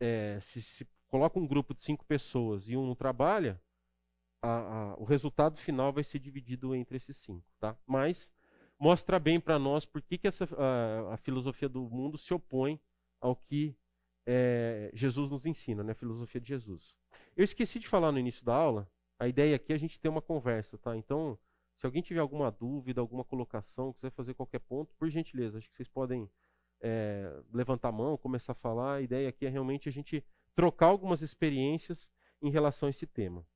[0.00, 3.60] é, se, se, coloca um grupo de cinco pessoas e um não trabalha,
[4.42, 7.44] a, a, o resultado final vai ser dividido entre esses cinco.
[7.60, 7.76] Tá?
[7.86, 8.32] Mas
[8.78, 12.80] mostra bem para nós por que, que essa, a, a, filosofia do mundo se opõe
[13.20, 13.76] ao que
[14.26, 16.94] é, Jesus nos ensina, né, a filosofia de Jesus.
[17.36, 20.08] Eu esqueci de falar no início da aula, a ideia aqui é a gente ter
[20.08, 20.78] uma conversa.
[20.78, 20.96] Tá?
[20.96, 21.38] Então,
[21.78, 25.76] se alguém tiver alguma dúvida, alguma colocação, quiser fazer qualquer ponto, por gentileza, acho que
[25.76, 26.28] vocês podem
[26.80, 28.96] é, levantar a mão, começar a falar.
[28.96, 32.10] A ideia aqui é realmente a gente trocar algumas experiências
[32.42, 33.46] em relação a esse tema.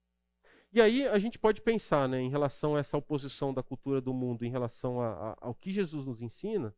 [0.72, 4.12] E aí a gente pode pensar né, em relação a essa oposição da cultura do
[4.12, 6.74] mundo em relação a, a, ao que Jesus nos ensina,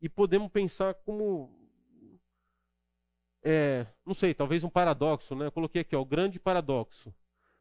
[0.00, 1.65] e podemos pensar como.
[3.48, 5.46] É, não sei, talvez um paradoxo, né?
[5.46, 7.14] Eu coloquei aqui, ó, o grande paradoxo.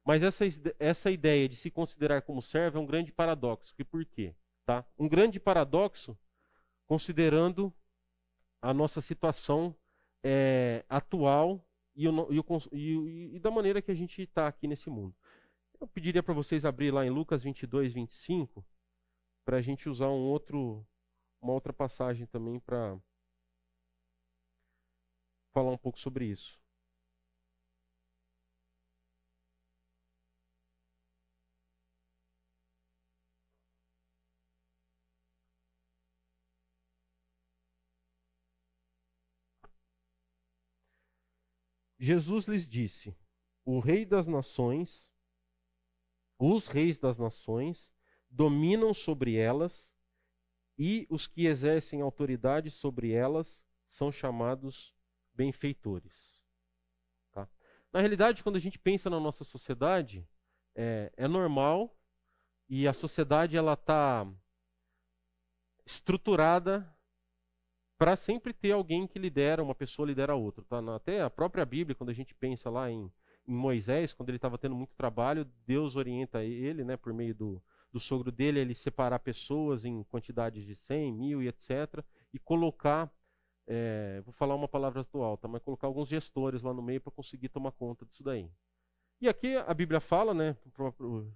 [0.03, 0.43] Mas essa,
[0.79, 3.71] essa ideia de se considerar como servo é um grande paradoxo.
[3.77, 4.33] E por quê?
[4.65, 4.83] Tá?
[4.97, 6.17] Um grande paradoxo,
[6.87, 7.71] considerando
[8.63, 9.75] a nossa situação
[10.23, 11.63] é, atual
[11.95, 15.15] e, o, e, o, e, e, da maneira que a gente está aqui nesse mundo.
[15.79, 18.65] Eu pediria para vocês abrir lá em Lucas 22, 25,
[19.45, 20.83] para a gente usar um outro,
[21.39, 22.97] uma outra passagem também para
[25.55, 26.59] falar um pouco sobre isso.
[41.97, 43.15] Jesus lhes disse:
[43.63, 45.09] O rei das nações,
[46.37, 47.93] os reis das nações,
[48.29, 49.95] dominam sobre elas,
[50.77, 54.94] e os que exercem autoridade sobre elas são chamados
[55.35, 56.43] benfeitores.
[57.31, 57.47] Tá?
[57.91, 60.27] Na realidade, quando a gente pensa na nossa sociedade,
[60.75, 61.95] é, é normal
[62.67, 64.27] e a sociedade ela está
[65.85, 66.89] estruturada
[67.97, 70.63] para sempre ter alguém que lidera, uma pessoa lidera outra.
[70.65, 70.79] Tá?
[70.95, 73.11] Até a própria Bíblia, quando a gente pensa lá em,
[73.47, 77.63] em Moisés, quando ele estava tendo muito trabalho, Deus orienta ele, né, por meio do,
[77.91, 82.03] do sogro dele, ele separar pessoas em quantidades de 100, mil e etc.
[82.33, 83.09] E colocar,
[83.67, 87.11] é, vou falar uma palavra do alta, mas colocar alguns gestores lá no meio para
[87.11, 88.49] conseguir tomar conta disso daí.
[89.19, 91.33] E aqui a Bíblia fala, né, o próprio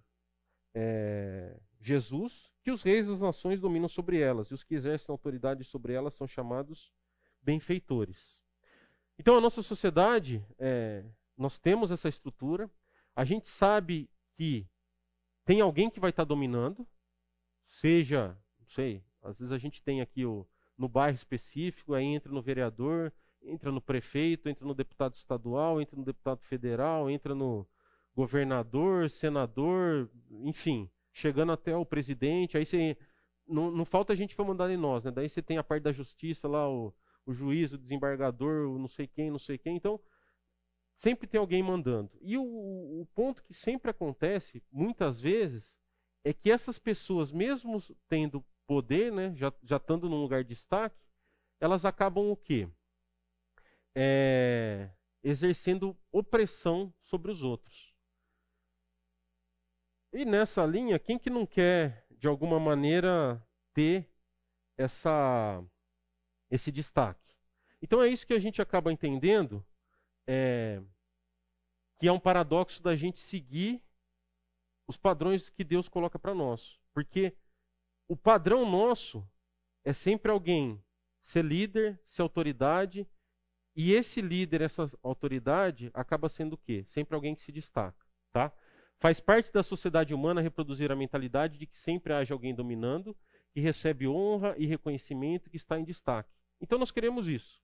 [0.74, 5.64] é, Jesus, que os reis das nações dominam sobre elas, e os que exercem autoridade
[5.64, 6.92] sobre elas são chamados
[7.42, 8.38] benfeitores.
[9.18, 11.04] Então, a nossa sociedade, é,
[11.38, 12.70] nós temos essa estrutura,
[13.16, 14.68] a gente sabe que
[15.46, 16.88] tem alguém que vai estar dominando,
[17.68, 20.48] seja, não sei, às vezes a gente tem aqui o,
[20.80, 23.14] no bairro específico, aí entra no vereador,
[23.44, 27.68] entra no prefeito, entra no deputado estadual, entra no deputado federal, entra no
[28.16, 30.10] governador, senador,
[30.44, 32.98] enfim, chegando até o presidente, aí você
[33.48, 35.12] não, não falta gente para mandar em nós, né?
[35.12, 36.94] Daí você tem a parte da justiça lá, o,
[37.26, 39.76] o juiz, o desembargador, o não sei quem, não sei quem.
[39.76, 40.00] Então,
[41.00, 42.12] Sempre tem alguém mandando.
[42.22, 45.74] E o, o ponto que sempre acontece, muitas vezes,
[46.26, 50.96] é que essas pessoas, mesmo tendo poder, né, já, já estando num lugar de destaque,
[51.60, 52.70] elas acabam o quê?
[53.96, 54.92] É,
[55.24, 57.92] exercendo opressão sobre os outros.
[60.14, 64.08] E nessa linha, quem que não quer, de alguma maneira, ter
[64.78, 65.64] essa,
[66.52, 67.36] esse destaque?
[67.82, 69.66] Então é isso que a gente acaba entendendo
[70.28, 70.80] é,
[71.98, 73.84] que é um paradoxo da gente seguir
[74.88, 76.80] os padrões que Deus coloca para nós.
[76.94, 77.36] Porque
[78.10, 79.26] o padrão nosso
[79.86, 80.84] é sempre alguém
[81.22, 83.08] ser líder, ser autoridade,
[83.76, 86.84] e esse líder, essa autoridade, acaba sendo o quê?
[86.88, 88.52] Sempre alguém que se destaca, tá?
[89.00, 93.16] Faz parte da sociedade humana reproduzir a mentalidade de que sempre haja alguém dominando,
[93.54, 96.30] que recebe honra e reconhecimento, que está em destaque.
[96.60, 97.62] Então nós queremos isso.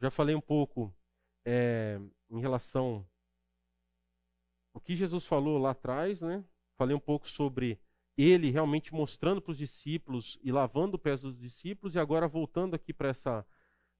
[0.00, 0.94] Já falei um pouco
[1.44, 1.98] é,
[2.30, 3.08] em relação
[4.74, 6.44] ao que Jesus falou lá atrás, né?
[6.76, 7.80] Falei um pouco sobre
[8.24, 12.74] ele realmente mostrando para os discípulos e lavando os pés dos discípulos, e agora voltando
[12.74, 13.46] aqui para essa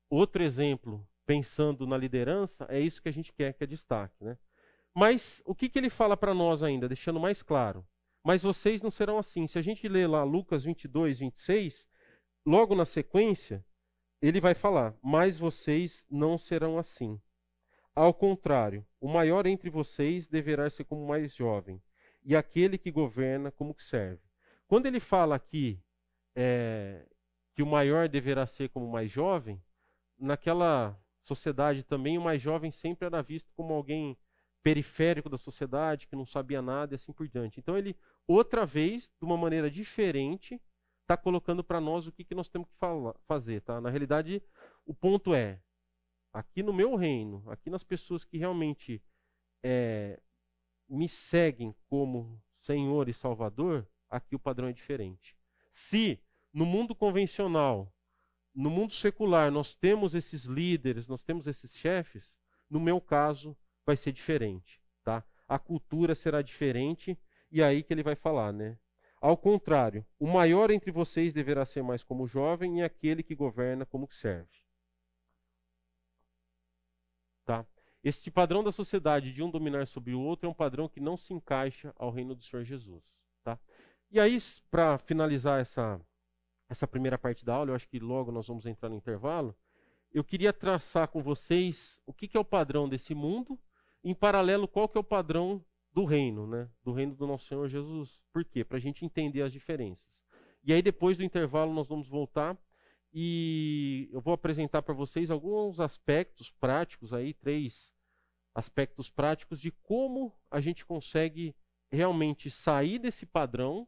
[0.08, 4.38] outro exemplo, pensando na liderança, é isso que a gente quer que é destaque, né?
[4.94, 7.86] Mas o que, que ele fala para nós ainda, deixando mais claro?
[8.24, 9.46] Mas vocês não serão assim.
[9.46, 11.86] Se a gente ler lá Lucas 22, 26,
[12.46, 13.64] logo na sequência,
[14.22, 17.20] ele vai falar: Mas vocês não serão assim.
[17.94, 21.80] Ao contrário, o maior entre vocês deverá ser como o mais jovem,
[22.26, 24.20] e aquele que governa como que serve.
[24.66, 25.80] Quando ele fala aqui
[26.34, 27.06] é,
[27.54, 29.62] que o maior deverá ser como o mais jovem,
[30.18, 34.18] naquela sociedade também o mais jovem sempre era visto como alguém
[34.60, 37.60] periférico da sociedade, que não sabia nada e assim por diante.
[37.60, 40.60] Então ele, outra vez, de uma maneira diferente,
[41.02, 43.60] está colocando para nós o que, que nós temos que falar, fazer.
[43.60, 43.80] Tá?
[43.80, 44.42] Na realidade,
[44.84, 45.60] o ponto é,
[46.32, 49.00] aqui no meu reino, aqui nas pessoas que realmente
[49.62, 50.20] é,
[50.88, 55.36] me seguem como Senhor e Salvador, aqui o padrão é diferente.
[55.72, 56.20] Se
[56.52, 57.92] no mundo convencional,
[58.54, 62.34] no mundo secular, nós temos esses líderes, nós temos esses chefes,
[62.70, 65.22] no meu caso vai ser diferente, tá?
[65.46, 67.18] A cultura será diferente
[67.50, 68.78] e aí que ele vai falar, né?
[69.20, 73.86] Ao contrário, o maior entre vocês deverá ser mais como jovem e aquele que governa
[73.86, 74.48] como que serve.
[77.44, 77.64] Tá?
[78.06, 81.16] Este padrão da sociedade de um dominar sobre o outro é um padrão que não
[81.16, 83.02] se encaixa ao reino do Senhor Jesus.
[83.42, 83.58] Tá?
[84.12, 84.38] E aí,
[84.70, 86.00] para finalizar essa,
[86.68, 89.56] essa primeira parte da aula, eu acho que logo nós vamos entrar no intervalo,
[90.12, 93.58] eu queria traçar com vocês o que, que é o padrão desse mundo,
[94.04, 95.60] em paralelo, qual que é o padrão
[95.92, 96.70] do reino, né?
[96.84, 98.22] do reino do nosso Senhor Jesus.
[98.32, 98.62] Por quê?
[98.62, 100.22] Para a gente entender as diferenças.
[100.62, 102.56] E aí, depois do intervalo, nós vamos voltar
[103.12, 107.95] e eu vou apresentar para vocês alguns aspectos práticos aí, três
[108.56, 111.54] aspectos práticos de como a gente consegue
[111.92, 113.86] realmente sair desse padrão,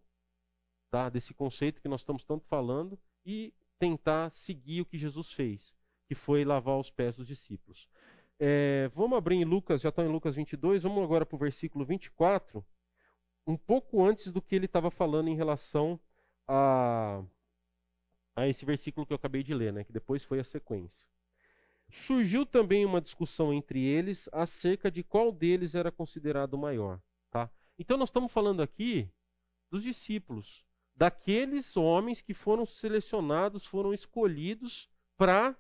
[0.91, 1.09] tá?
[1.09, 5.75] Desse conceito que nós estamos tanto falando e tentar seguir o que Jesus fez,
[6.07, 7.89] que foi lavar os pés dos discípulos.
[8.39, 11.87] É, vamos abrir em Lucas, já está em Lucas 22, vamos agora para o versículo
[11.87, 12.63] 24,
[13.47, 15.99] um pouco antes do que ele estava falando em relação
[16.47, 17.25] a
[18.37, 21.09] a esse versículo que eu acabei de ler, né, que depois foi a sequência.
[21.91, 27.01] Surgiu também uma discussão entre eles acerca de qual deles era considerado maior.
[27.31, 27.51] Tá?
[27.79, 29.09] Então, nós estamos falando aqui
[29.71, 30.65] dos discípulos,
[30.95, 35.57] daqueles homens que foram selecionados, foram escolhidos para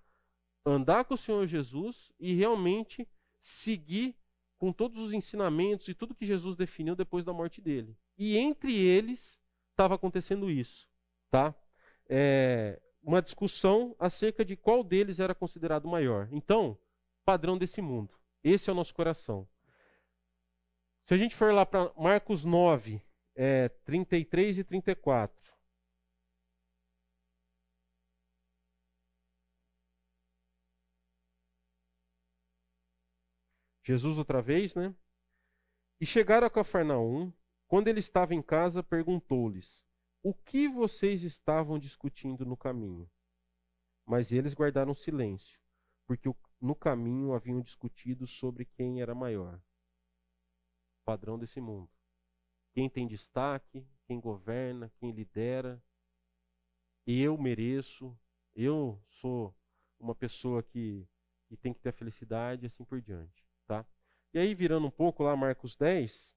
[0.64, 3.08] andar com o Senhor Jesus e realmente
[3.40, 4.14] seguir
[4.58, 7.96] com todos os ensinamentos e tudo que Jesus definiu depois da morte dele.
[8.16, 10.88] E entre eles estava acontecendo isso,
[11.30, 11.54] tá?
[12.08, 16.28] É, uma discussão acerca de qual deles era considerado maior.
[16.30, 16.78] Então,
[17.24, 18.14] padrão desse mundo.
[18.44, 19.48] Esse é o nosso coração.
[21.06, 23.02] Se a gente for lá para Marcos 9,
[23.34, 25.34] é, 33 e 34.
[33.84, 34.94] Jesus outra vez, né?
[35.98, 37.32] E chegaram a Cafarnaum.
[37.66, 39.82] Quando ele estava em casa, perguntou-lhes:
[40.28, 43.10] O que vocês estavam discutindo no caminho?
[44.04, 45.58] Mas eles guardaram silêncio,
[46.06, 46.28] porque
[46.60, 49.58] no caminho haviam discutido sobre quem era maior.
[51.02, 51.88] Padrão desse mundo.
[52.74, 55.82] Quem tem destaque, quem governa, quem lidera.
[57.06, 58.14] Eu mereço,
[58.54, 59.56] eu sou
[59.98, 61.08] uma pessoa que,
[61.48, 63.46] que tem que ter felicidade, assim por diante.
[63.66, 63.82] Tá?
[64.34, 66.36] E aí, virando um pouco lá, Marcos 10.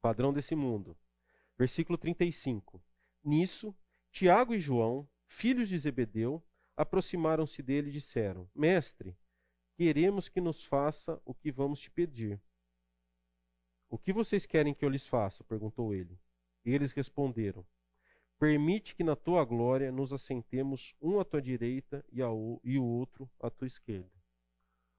[0.00, 0.96] Padrão desse mundo.
[1.58, 2.82] Versículo 35.
[3.22, 3.74] Nisso,
[4.10, 6.42] Tiago e João, filhos de Zebedeu,
[6.76, 9.16] aproximaram-se dele e disseram: Mestre,
[9.74, 12.40] queremos que nos faça o que vamos te pedir.
[13.88, 15.44] O que vocês querem que eu lhes faça?
[15.44, 16.18] perguntou ele.
[16.64, 17.66] E eles responderam:
[18.38, 22.20] Permite que na tua glória nos assentemos um à tua direita e,
[22.64, 24.10] e o outro à tua esquerda.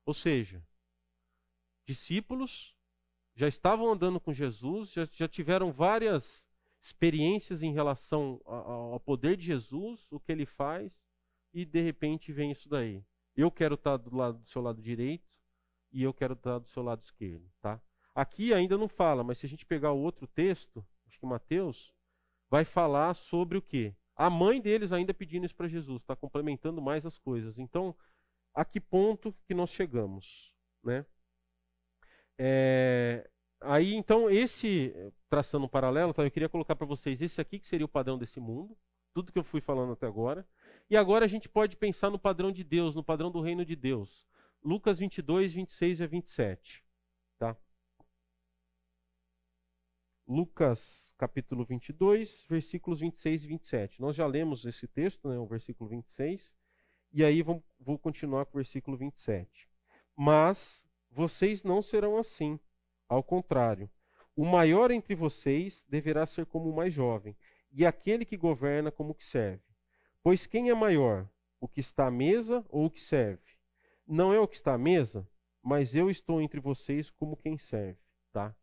[0.05, 0.63] Ou seja,
[1.85, 2.75] discípulos
[3.35, 6.45] já estavam andando com Jesus, já, já tiveram várias
[6.81, 10.91] experiências em relação ao, poder de Jesus, o que ele faz,
[11.53, 13.03] e de repente vem isso daí.
[13.35, 15.29] Eu quero estar do lado do seu lado direito
[15.91, 17.81] e eu quero estar do seu lado esquerdo, tá?
[18.13, 21.93] Aqui ainda não fala, mas se a gente pegar o outro texto, acho que Mateus,
[22.49, 23.95] vai falar sobre o quê?
[24.15, 27.57] A mãe deles ainda pedindo isso para Jesus, está complementando mais as coisas.
[27.57, 27.95] Então,
[28.53, 30.53] a que ponto que nós chegamos,
[30.83, 31.05] né?
[32.37, 33.29] É,
[33.61, 34.93] aí, então, esse
[35.29, 38.17] traçando um paralelo, tá, eu queria colocar para vocês esse aqui que seria o padrão
[38.17, 38.77] desse mundo,
[39.13, 40.47] tudo que eu fui falando até agora.
[40.89, 43.75] E agora a gente pode pensar no padrão de Deus, no padrão do reino de
[43.75, 44.27] Deus.
[44.63, 46.83] Lucas 22, 26 a 27.
[47.39, 47.55] Tá?
[50.27, 54.01] Lucas capítulo 22, versículos 26 e 27.
[54.01, 56.53] Nós já lemos esse texto, né, o versículo 26,
[57.13, 59.69] e aí vou, vou continuar com o versículo 27.
[60.15, 62.59] Mas vocês não serão assim.
[63.07, 63.89] Ao contrário,
[64.35, 67.35] o maior entre vocês deverá ser como o mais jovem,
[67.71, 69.63] e aquele que governa como o que serve.
[70.23, 73.43] Pois quem é maior, o que está à mesa ou o que serve?
[74.07, 75.27] Não é o que está à mesa,
[75.61, 77.99] mas eu estou entre vocês como quem serve,
[78.31, 78.55] tá?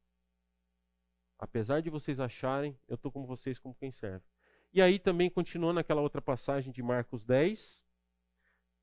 [1.38, 4.24] Apesar de vocês acharem, eu estou com vocês como quem serve.
[4.72, 7.82] E aí também continuando naquela outra passagem de Marcos 10,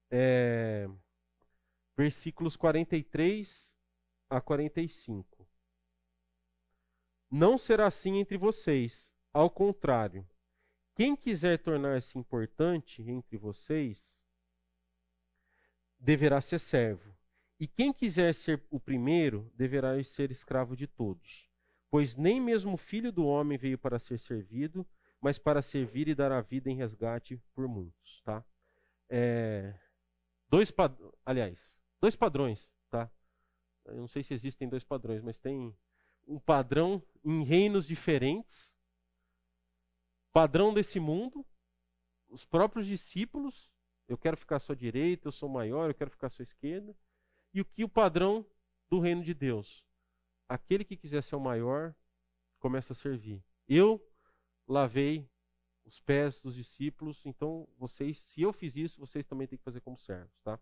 [0.09, 0.87] é,
[1.97, 3.73] versículos 43
[4.29, 5.47] a 45.
[7.31, 10.27] Não será assim entre vocês, ao contrário.
[10.95, 14.17] Quem quiser tornar-se importante entre vocês,
[15.99, 17.13] deverá ser servo.
[17.59, 21.49] E quem quiser ser o primeiro, deverá ser escravo de todos.
[21.89, 24.85] Pois nem mesmo o filho do homem veio para ser servido,
[25.21, 28.21] mas para servir e dar a vida em resgate por muitos.
[28.23, 28.43] Tá?
[29.09, 29.73] É,
[30.49, 30.73] dois
[31.25, 32.67] aliás, dois padrões.
[32.89, 33.09] Tá?
[33.85, 35.75] Eu não sei se existem dois padrões, mas tem
[36.27, 38.75] um padrão em reinos diferentes.
[40.31, 41.45] Padrão desse mundo,
[42.27, 43.71] os próprios discípulos,
[44.07, 46.95] eu quero ficar à sua direita, eu sou maior, eu quero ficar à sua esquerda.
[47.53, 48.45] E o que o padrão
[48.89, 49.85] do reino de Deus?
[50.47, 51.95] aquele que quiser ser o maior,
[52.59, 53.43] começa a servir.
[53.67, 54.01] Eu
[54.67, 55.29] lavei
[55.83, 59.81] os pés dos discípulos, então vocês, se eu fiz isso, vocês também têm que fazer
[59.81, 60.59] como servos, tá?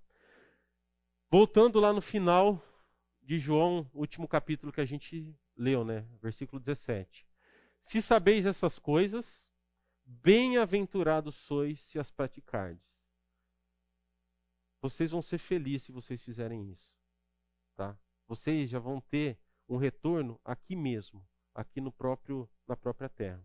[1.34, 2.64] Voltando lá no final
[3.24, 6.08] de João, último capítulo que a gente leu, né?
[6.22, 7.28] Versículo 17.
[7.82, 9.52] Se sabeis essas coisas,
[10.06, 12.86] bem-aventurados sois se as praticardes.
[14.80, 16.94] Vocês vão ser felizes se vocês fizerem isso,
[17.76, 17.98] tá?
[18.28, 19.36] Vocês já vão ter
[19.68, 23.44] um retorno aqui mesmo, aqui no próprio, na própria terra.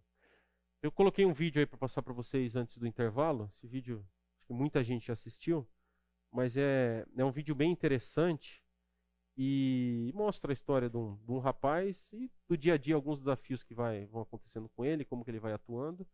[0.82, 3.51] Eu coloquei um vídeo aí para passar para vocês antes do intervalo.
[3.57, 5.66] Esse vídeo, acho que muita gente assistiu,
[6.33, 8.62] mas é, é um vídeo bem interessante
[9.37, 13.18] e mostra a história de um, de um rapaz e do dia a dia alguns
[13.18, 16.07] desafios que vai, vão acontecendo com ele, como que ele vai atuando.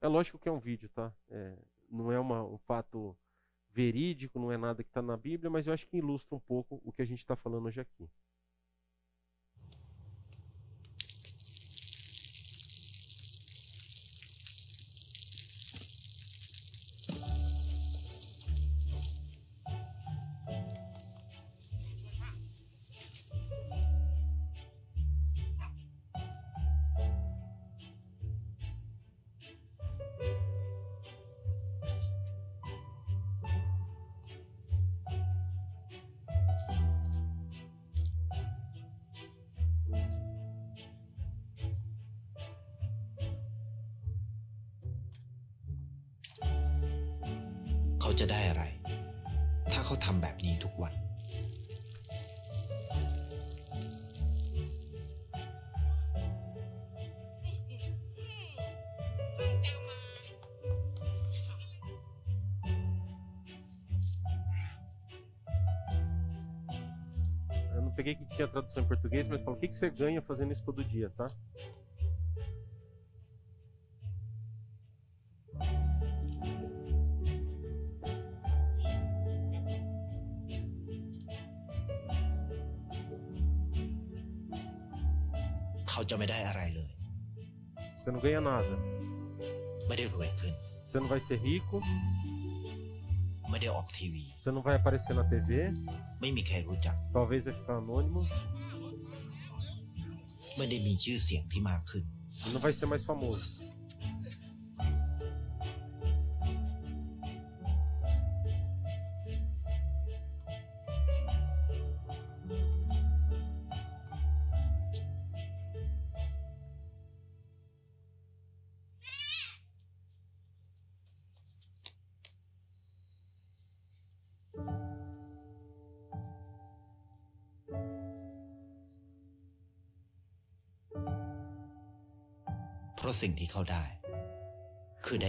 [0.00, 1.12] É lógico que é um vídeo, tá?
[1.28, 1.58] É,
[1.90, 3.16] não é uma, um fato
[3.70, 6.80] verídico, não é nada que está na Bíblia, mas eu acho que ilustra um pouco
[6.84, 8.08] o que a gente está falando hoje aqui.
[68.62, 71.28] Tradução em português, mas falou: o que, que você ganha fazendo isso todo dia, tá?
[87.96, 88.78] Você não ganha nada.
[90.86, 91.80] Você não vai ser rico.
[93.49, 95.49] ไม่ได้ออกทีวี Você não vai aparecer na TV.
[96.21, 98.21] ไม่มีใครรู้จัก Talvez vai ficar anônimo.
[100.57, 102.03] ไม่ได้มีชื่อเสียงที่มากขึ้น
[102.45, 103.47] E não vai ser mais famoso.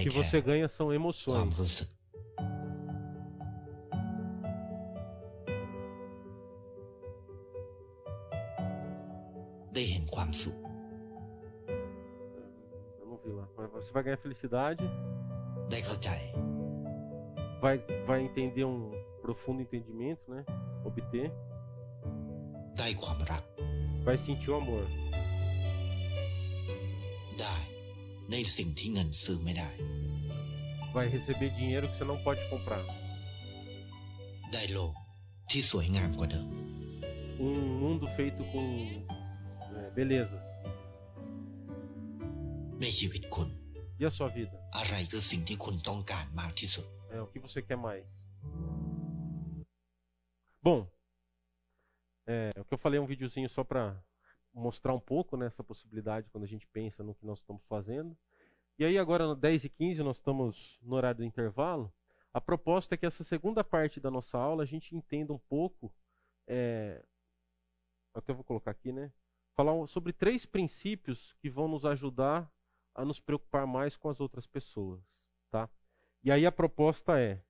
[0.08, 1.36] O que você ganha são emoções.
[11.68, 13.48] Eu não vi lá.
[13.74, 14.84] Você vai ganhar felicidade.
[17.62, 20.44] Vai, vai entender um profundo entendimento, né?
[20.84, 21.32] Obter.
[24.04, 24.86] Vai sentir o amor.
[28.30, 29.70] ในสิ่งที่เงินซื้อไม่ได้
[30.97, 32.82] Vai receber dinheiro que você não pode comprar.
[34.53, 34.95] ได้โลก
[35.51, 36.49] ที่สวยงามกว่าเดิม
[37.47, 38.64] Um mundo feito com
[39.76, 40.45] é, belezas.
[42.80, 43.49] ในชีวิตคุณ
[44.01, 44.57] E a sua vida?
[44.76, 48.05] อะไรคือสิ่งที่คุณต้องการมากที่สุด É, o que você quer mais?
[50.66, 50.78] Bom,
[52.26, 53.82] é, o que eu falei é um videozinho só para
[54.54, 58.18] mostrar um pouco nessa né, possibilidade quando a gente pensa no que nós estamos fazendo.
[58.78, 61.91] E aí agora no 10 e 15 nós estamos no horário do intervalo.
[62.34, 65.91] A proposta é que essa segunda parte da nossa aula a gente entenda um pouco,
[66.47, 67.04] é,
[68.14, 69.12] até vou colocar aqui, né?
[69.56, 72.50] Falar sobre três princípios que vão nos ajudar
[72.95, 75.70] a nos preocupar mais com as outras pessoas, tá?
[76.24, 77.41] E aí a proposta é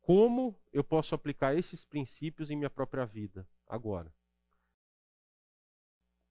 [0.00, 4.12] como eu posso aplicar esses princípios em minha própria vida agora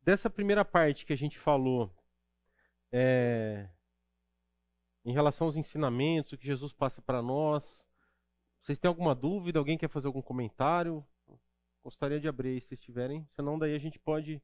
[0.07, 1.93] dessa primeira parte que a gente falou,
[2.93, 3.69] é,
[5.03, 7.83] em relação aos ensinamentos, o que Jesus passa para nós,
[8.61, 9.59] vocês têm alguma dúvida?
[9.59, 11.05] Alguém quer fazer algum comentário?
[11.83, 14.41] Gostaria de abrir aí se tiverem, senão daí a gente pode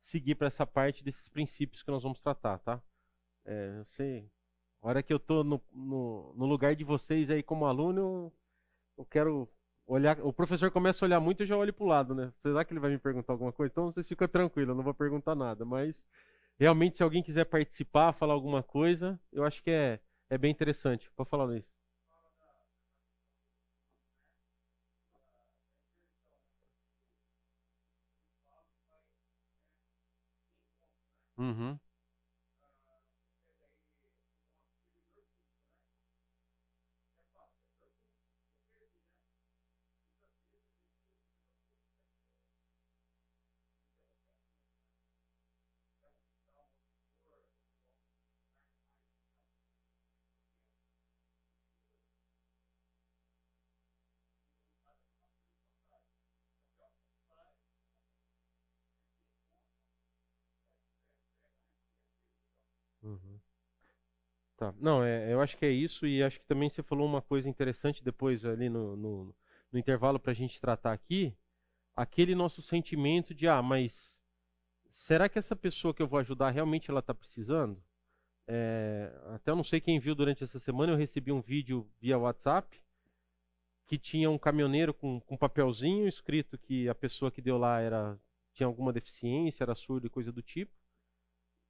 [0.00, 2.82] seguir para essa parte desses princípios que nós vamos tratar, tá?
[3.46, 4.30] É, sei,
[4.82, 8.32] a hora que eu estou no, no, no, lugar de vocês aí como aluno, eu,
[8.98, 9.48] eu quero
[9.86, 12.32] olhar, o professor começa a olhar muito e já olha para o lado, né?
[12.42, 13.72] Será que ele vai me perguntar alguma coisa?
[13.72, 15.64] Então você fica tranquilo, eu não vou perguntar nada.
[15.64, 16.04] Mas
[16.58, 21.10] realmente, se alguém quiser participar, falar alguma coisa, eu acho que é, é bem interessante.
[21.16, 21.64] Pode falar, Luiz.
[31.38, 31.78] Uhum.
[64.56, 64.74] Tá.
[64.80, 67.48] Não, é, eu acho que é isso e acho que também você falou uma coisa
[67.48, 69.34] interessante depois ali no, no,
[69.70, 71.36] no intervalo para a gente tratar aqui,
[71.94, 74.14] aquele nosso sentimento de ah, mas
[74.90, 77.82] será que essa pessoa que eu vou ajudar realmente ela está precisando?
[78.48, 82.18] É, até eu não sei quem viu durante essa semana, eu recebi um vídeo via
[82.18, 82.80] WhatsApp
[83.86, 87.80] que tinha um caminhoneiro com, com um papelzinho escrito que a pessoa que deu lá
[87.80, 88.18] era
[88.54, 90.72] tinha alguma deficiência, era surdo e coisa do tipo.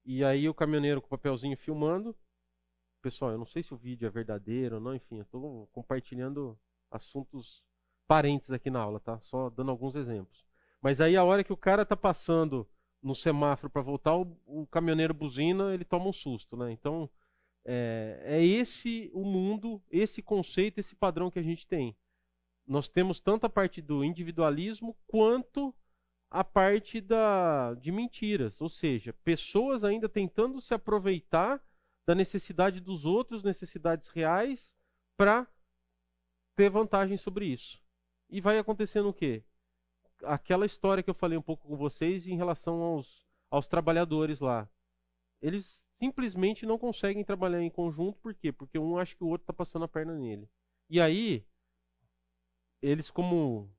[0.05, 2.17] E aí o caminhoneiro com o papelzinho filmando.
[3.07, 6.59] Pessoal, eu não sei se o vídeo é verdadeiro ou não, enfim, eu estou compartilhando
[6.91, 7.63] assuntos
[8.05, 9.21] parentes aqui na aula, tá?
[9.21, 10.45] Só dando alguns exemplos.
[10.83, 12.69] Mas aí a hora que o cara está passando
[13.01, 16.73] no semáforo para voltar, o, o, caminhoneiro buzina, ele toma um susto, né?
[16.73, 17.09] Então,
[17.65, 21.97] é, é esse o mundo, esse conceito, esse padrão que a gente tem.
[22.67, 25.73] Nós temos tanto a parte do individualismo quanto
[26.29, 31.63] a parte da, de mentiras, ou seja, pessoas ainda tentando se aproveitar
[32.07, 34.73] da necessidade dos outros, necessidades reais,
[35.17, 35.47] para
[36.55, 37.83] ter vantagem sobre isso.
[38.31, 39.45] E vai acontecendo o quê?
[40.23, 44.69] aquela história que eu falei um pouco com vocês em relação aos, aos trabalhadores lá.
[45.41, 48.53] Eles simplesmente não conseguem trabalhar em conjunto, por quê?
[48.53, 50.49] Porque um acha que o outro está passando a perna nele.
[50.89, 51.45] E aí,
[52.81, 53.71] eles como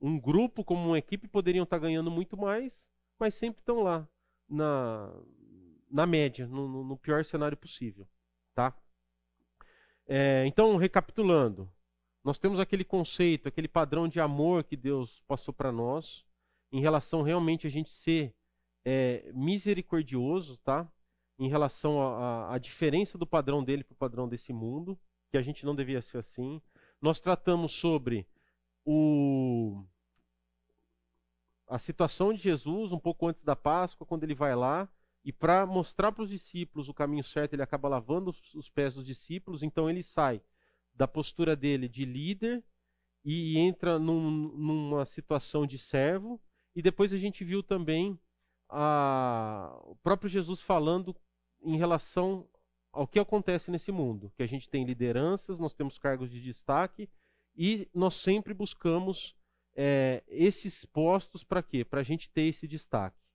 [0.00, 2.72] um grupo, como uma equipe, poderiam estar tá ganhando muito mais,
[3.18, 4.08] mas sempre estão lá,
[4.48, 5.12] na,
[5.90, 8.06] na média, no, no pior cenário possível.
[8.54, 8.74] Tá?
[10.06, 11.70] É, então, recapitulando,
[12.24, 16.24] nós temos aquele conceito, aquele padrão de amor que Deus passou para nós,
[16.72, 18.34] em relação realmente a gente ser
[18.84, 20.90] é, misericordioso, tá?
[21.38, 22.00] Em relação
[22.50, 24.98] à diferença do padrão dele para o padrão desse mundo,
[25.30, 26.60] que a gente não devia ser assim.
[27.00, 28.26] Nós tratamos sobre
[28.84, 29.84] o,
[31.68, 34.88] a situação de Jesus um pouco antes da Páscoa, quando ele vai lá
[35.24, 39.04] e para mostrar para os discípulos o caminho certo, ele acaba lavando os pés dos
[39.04, 40.40] discípulos, então ele sai
[40.94, 42.64] da postura dele de líder
[43.24, 46.40] e entra num, numa situação de servo.
[46.74, 48.18] E depois a gente viu também
[48.68, 51.14] a, o próprio Jesus falando
[51.62, 52.48] em relação
[52.92, 57.08] ao que acontece nesse mundo, que a gente tem lideranças, nós temos cargos de destaque
[57.56, 59.36] e nós sempre buscamos
[59.74, 61.84] é, esses postos para quê?
[61.84, 63.27] Para a gente ter esse destaque.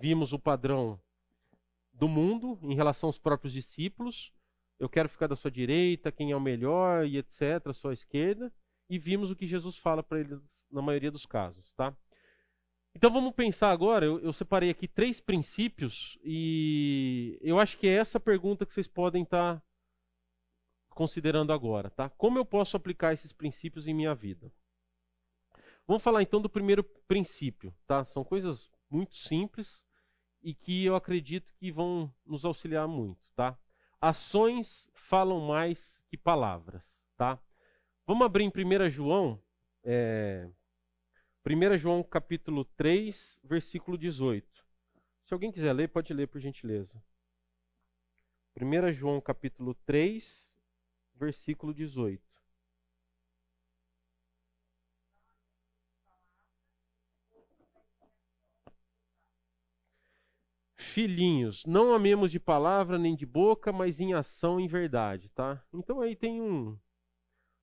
[0.00, 1.00] Vimos o padrão
[1.92, 4.32] do mundo em relação aos próprios discípulos,
[4.78, 8.52] eu quero ficar da sua direita, quem é o melhor e etc, a sua esquerda,
[8.88, 10.40] e vimos o que Jesus fala para eles
[10.70, 11.96] na maioria dos casos, tá?
[12.94, 17.94] Então vamos pensar agora, eu, eu, separei aqui três princípios e eu acho que é
[17.94, 19.62] essa pergunta que vocês podem estar tá
[20.90, 22.08] considerando agora, tá?
[22.10, 24.50] Como eu posso aplicar esses princípios em minha vida?
[25.86, 28.04] Vamos falar então do primeiro princípio, tá?
[28.04, 29.82] São coisas muito simples
[30.42, 33.58] e que eu acredito que vão nos auxiliar muito, tá?
[34.00, 36.84] ações falam mais que palavras,
[37.16, 37.38] tá?
[38.06, 39.42] Vamos abrir em 1 João,
[39.84, 40.48] é,
[41.46, 44.46] 1 João capítulo 3, versículo 18.
[45.26, 47.02] Se alguém quiser ler, pode ler por gentileza.
[48.56, 50.48] 1 João capítulo 3,
[51.14, 52.27] versículo 18.
[60.98, 65.64] Filhinhos, não amemos de palavra nem de boca, mas em ação e em verdade, tá?
[65.72, 66.76] Então aí tem um,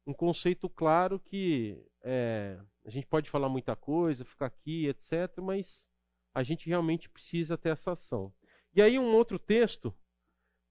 [0.07, 5.85] um conceito claro que é, a gente pode falar muita coisa, ficar aqui, etc., mas
[6.33, 8.33] a gente realmente precisa ter essa ação.
[8.73, 9.93] E aí um outro texto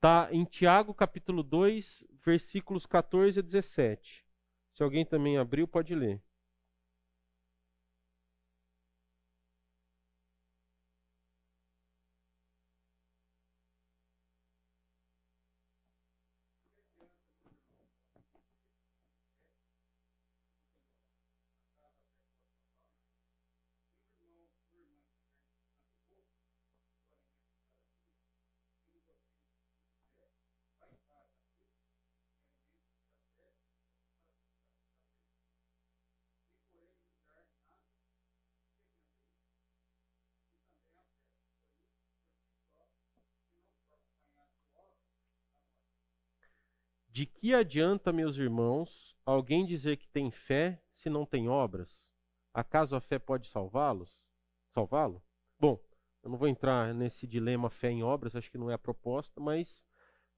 [0.01, 4.25] tá em Tiago capítulo 2, versículos 14 a 17.
[4.73, 6.19] Se alguém também abriu, pode ler.
[47.15, 51.89] De que adianta, meus irmãos, alguém dizer que tem fé se não tem obras?
[52.53, 54.11] Acaso a fé pode salvá-los?
[54.73, 55.23] Salvá-lo?
[55.57, 55.79] Bom,
[56.25, 59.41] eu não vou entrar nesse dilema fé em obras, acho que não é a proposta,
[59.41, 59.81] mas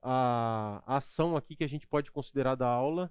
[0.02, 3.10] a, ação aqui que a gente pode considerar da aula,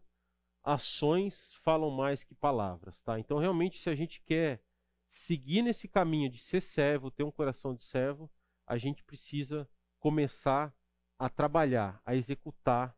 [0.63, 3.19] ações falam mais que palavras, tá?
[3.19, 4.61] Então, realmente, se a gente quer
[5.07, 8.29] seguir nesse caminho de ser servo, ter um coração de servo,
[8.67, 9.67] a gente precisa
[9.99, 10.71] começar
[11.17, 12.95] a trabalhar, a executar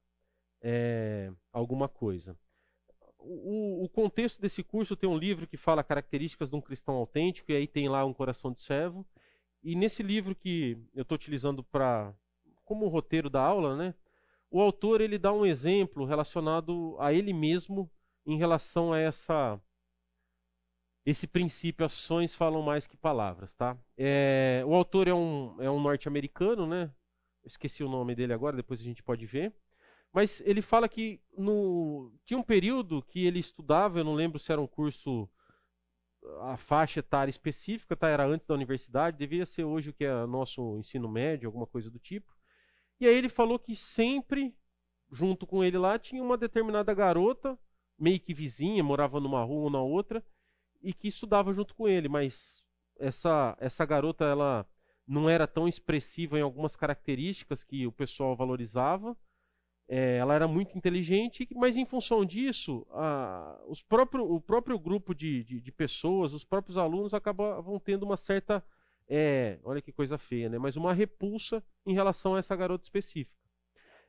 [0.62, 2.38] é, alguma coisa.
[3.20, 7.52] O, o, contexto desse curso tem um livro que fala características de um cristão autêntico,
[7.52, 9.06] e aí tem lá um coração de servo.
[9.64, 12.14] E nesse livro que eu estou utilizando para
[12.64, 13.96] como roteiro da aula, né,
[14.50, 17.90] o autor ele dá um exemplo relacionado a ele mesmo
[18.26, 19.60] em relação a essa
[21.06, 23.78] esse princípio, ações falam mais que palavras, tá?
[23.98, 26.92] É, o autor é um, é um norte-americano, né?
[27.46, 29.54] Esqueci o nome dele agora, depois a gente pode ver.
[30.14, 34.52] Mas ele fala que no, tinha um período que ele estudava, eu não lembro se
[34.52, 35.30] era um curso,
[36.42, 38.10] a faixa etária específica, tá?
[38.10, 41.90] Era antes da universidade, devia ser hoje o que é nosso ensino médio, alguma coisa
[41.90, 42.36] do tipo.
[43.00, 44.56] E aí ele falou que sempre,
[45.12, 47.58] junto com ele lá, tinha uma determinada garota,
[47.98, 50.24] meio que vizinha, morava numa rua ou na outra,
[50.82, 52.64] e que estudava junto com ele, mas
[53.00, 54.68] essa, essa garota ela
[55.08, 59.16] não era tão expressiva em algumas características que o pessoal valorizava.
[59.90, 65.16] É, ela era muito inteligente, mas em função disso, a, os próprio, o próprio grupo
[65.16, 68.62] de, de, de, pessoas, os próprios alunos acabavam tendo uma certa,
[69.08, 70.58] é, olha que coisa feia, né?
[70.58, 73.38] mas uma repulsa em relação a essa garota específica.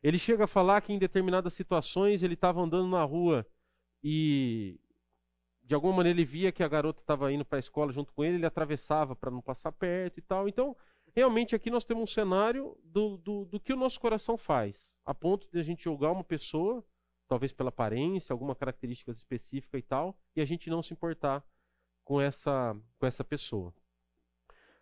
[0.03, 3.47] Ele chega a falar que em determinadas situações ele estava andando na rua
[4.03, 4.79] e,
[5.69, 8.25] de alguma maneira ele via que a garota estava indo para a escola junto com
[8.25, 10.49] ele, ele atravessava para não passar perto e tal.
[10.49, 10.77] Então,
[11.15, 14.75] realmente aqui nós temos um cenário do, do, do, que o nosso coração faz,
[15.09, 16.85] a ponto de a gente julgar uma pessoa,
[17.27, 21.43] talvez pela aparência, alguma característica específica e tal, e a gente não se importar
[22.05, 23.73] com essa, com essa pessoa.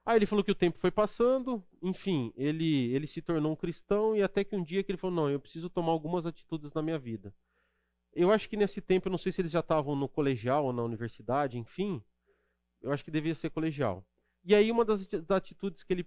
[0.05, 4.17] Aí ele falou que o tempo foi passando, enfim, ele, ele se tornou um cristão
[4.17, 6.83] e até que um dia que ele falou, não, eu preciso tomar algumas atitudes na
[6.83, 7.33] minha vida.
[8.13, 10.73] Eu acho que nesse tempo, eu não sei se eles já estavam no colegial ou
[10.73, 12.03] na universidade, enfim.
[12.83, 14.05] Eu acho que devia ser colegial.
[14.45, 16.07] E aí, uma das atitudes que ele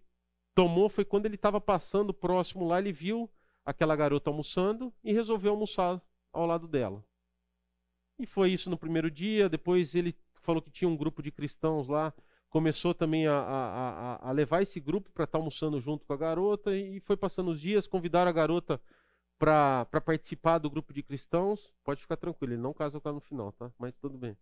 [0.53, 3.29] tomou foi quando ele estava passando próximo lá, ele viu
[3.65, 6.01] aquela garota almoçando e resolveu almoçar
[6.31, 7.03] ao lado dela.
[8.17, 9.47] E foi isso no primeiro dia.
[9.49, 12.13] Depois ele falou que tinha um grupo de cristãos lá,
[12.49, 16.17] começou também a, a, a levar esse grupo para estar tá almoçando junto com a
[16.17, 16.75] garota.
[16.75, 18.81] E foi passando os dias, convidaram a garota
[19.37, 23.21] para participar do grupo de cristãos, pode ficar tranquilo, ele não casa com ela no
[23.21, 23.71] final, tá?
[23.79, 24.35] Mas tudo bem.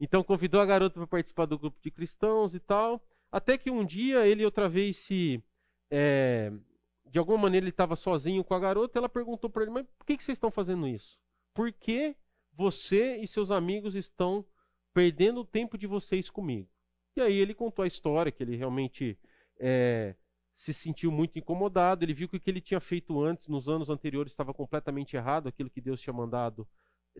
[0.00, 3.00] Então convidou a garota para participar do grupo de cristãos e tal.
[3.30, 5.42] Até que um dia ele outra vez se.
[5.88, 6.52] É,
[7.10, 10.06] de alguma maneira ele estava sozinho com a garota, ela perguntou para ele: Mas por
[10.06, 11.18] que, que vocês estão fazendo isso?
[11.52, 12.16] Por que
[12.52, 14.44] você e seus amigos estão
[14.94, 16.68] perdendo o tempo de vocês comigo?
[17.16, 19.18] E aí ele contou a história, que ele realmente
[19.58, 20.14] é,
[20.54, 23.90] se sentiu muito incomodado, ele viu que o que ele tinha feito antes, nos anos
[23.90, 26.66] anteriores, estava completamente errado, aquilo que Deus tinha mandado,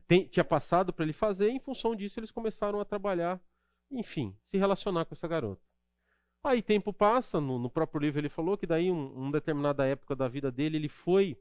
[0.06, 3.40] tem, tinha passado para ele fazer, e em função disso eles começaram a trabalhar,
[3.90, 5.69] enfim, se relacionar com essa garota.
[6.42, 10.16] Aí tempo passa, no, no próprio livro ele falou que daí, um, uma determinada época
[10.16, 11.36] da vida dele, ele foi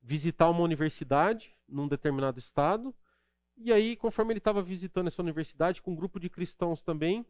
[0.00, 2.94] visitar uma universidade num determinado estado,
[3.56, 7.24] e aí, conforme ele estava visitando essa universidade, com um grupo de cristãos também,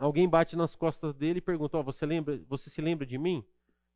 [0.00, 3.44] Alguém bate nas costas dele e pergunta: oh, você, lembra, você se lembra de mim?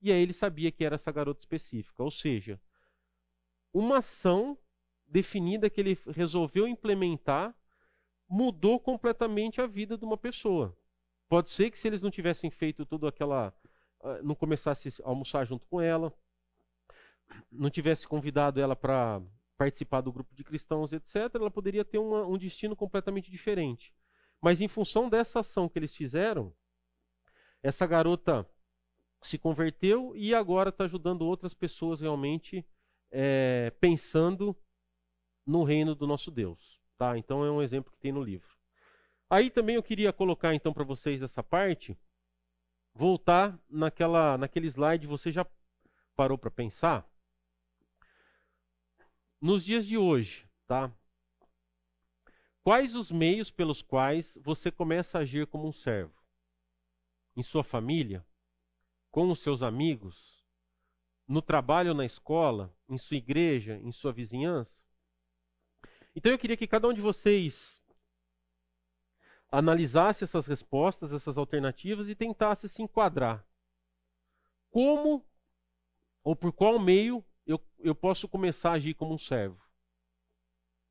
[0.02, 2.02] E aí ele sabia que era essa garota específica.
[2.02, 2.60] Ou seja,
[3.72, 4.58] uma ação
[5.06, 7.56] definida que ele resolveu implementar
[8.28, 10.76] mudou completamente a vida de uma pessoa.
[11.28, 13.52] Pode ser que se eles não tivessem feito tudo aquela.
[14.02, 16.12] Ah, não começasse a almoçar junto com ela,
[17.50, 19.22] não tivesse convidado ela para
[19.56, 23.94] participar do grupo de cristãos, etc., ela poderia ter uma, um destino completamente diferente.
[24.40, 26.52] Mas em função dessa ação que eles fizeram,
[27.62, 28.46] essa garota
[29.22, 32.66] se converteu e agora está ajudando outras pessoas realmente
[33.10, 34.54] é, pensando
[35.46, 36.78] no reino do nosso Deus.
[36.98, 37.16] Tá?
[37.16, 38.53] Então é um exemplo que tem no livro.
[39.28, 41.96] Aí também eu queria colocar então para vocês essa parte,
[42.94, 45.46] voltar naquela, naquele slide, você já
[46.14, 47.08] parou para pensar?
[49.40, 50.92] Nos dias de hoje, tá?
[52.62, 56.14] Quais os meios pelos quais você começa a agir como um servo?
[57.36, 58.24] Em sua família?
[59.10, 60.42] Com os seus amigos?
[61.28, 62.74] No trabalho ou na escola?
[62.88, 63.78] Em sua igreja?
[63.82, 64.72] Em sua vizinhança?
[66.16, 67.83] Então eu queria que cada um de vocês
[69.50, 73.46] analisasse essas respostas, essas alternativas e tentasse se enquadrar.
[74.70, 75.24] Como
[76.22, 79.60] ou por qual meio eu, eu posso começar a agir como um servo?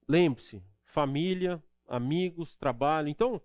[0.07, 3.07] Lembre-se, família, amigos, trabalho.
[3.07, 3.41] Então,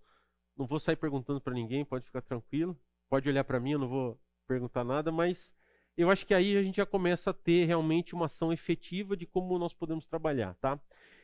[0.56, 2.78] não vou sair perguntando para ninguém, pode ficar tranquilo.
[3.09, 5.54] Pode olhar para mim, eu não vou perguntar nada, mas
[5.96, 9.26] eu acho que aí a gente já começa a ter realmente uma ação efetiva de
[9.26, 10.78] como nós podemos trabalhar, tá?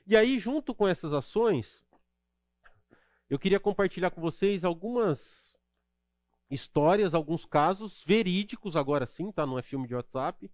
[0.07, 1.84] E aí, junto com essas ações,
[3.35, 5.53] eu queria compartilhar com vocês algumas
[6.49, 9.45] histórias, alguns casos verídicos, agora sim, tá?
[9.45, 10.49] Não é filme de WhatsApp,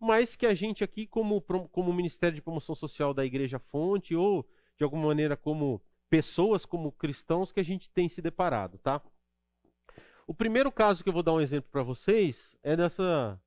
[0.00, 4.48] mas que a gente aqui, como, como Ministério de Promoção Social da Igreja Fonte, ou
[4.78, 9.02] de alguma maneira como pessoas, como cristãos, que a gente tem se deparado, tá?
[10.26, 13.38] O primeiro caso que eu vou dar um exemplo para vocês é dessa,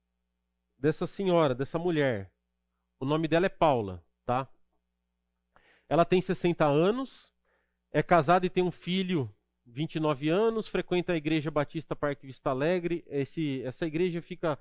[0.77, 2.31] dessa senhora, dessa mulher.
[2.99, 4.47] O nome dela é Paula, tá?
[5.89, 7.33] Ela tem 60 anos,
[7.95, 9.33] é casada e tem um filho,
[9.65, 13.05] 29 anos, frequenta a Igreja Batista Parque Vista Alegre.
[13.07, 14.59] Esse, essa igreja fica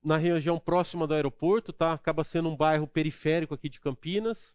[0.00, 1.92] na região próxima do aeroporto, tá?
[1.92, 4.54] Acaba sendo um bairro periférico aqui de Campinas.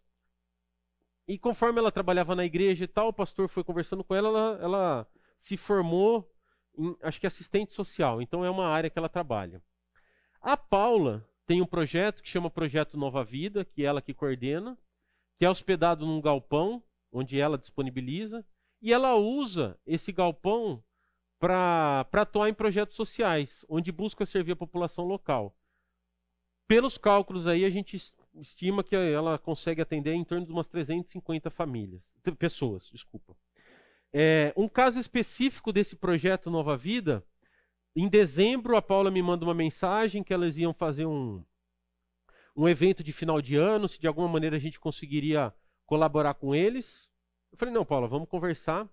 [1.27, 4.59] E conforme ela trabalhava na igreja e tal, o pastor foi conversando com ela, ela,
[4.61, 5.07] ela
[5.37, 6.33] se formou
[6.77, 8.21] em, acho que assistente social.
[8.21, 9.61] Então é uma área que ela trabalha.
[10.39, 14.77] A Paula tem um projeto que chama Projeto Nova Vida, que é ela que coordena,
[15.37, 16.81] que é hospedado num galpão
[17.15, 18.45] onde ela disponibiliza,
[18.81, 20.83] e ela usa esse galpão
[21.39, 25.55] para atuar em projetos sociais, onde busca servir a população local.
[26.67, 27.95] Pelos cálculos aí, a gente
[28.35, 32.01] estima que ela consegue atender em torno de umas 350 famílias,
[32.37, 33.33] pessoas, desculpa.
[34.13, 37.23] É, um caso específico desse projeto Nova Vida,
[37.95, 41.41] em dezembro a Paula me manda uma mensagem que elas iam fazer um,
[42.55, 45.53] um evento de final de ano, se de alguma maneira a gente conseguiria
[45.85, 47.04] colaborar com eles.
[47.51, 48.89] Eu falei, não, Paula, vamos conversar.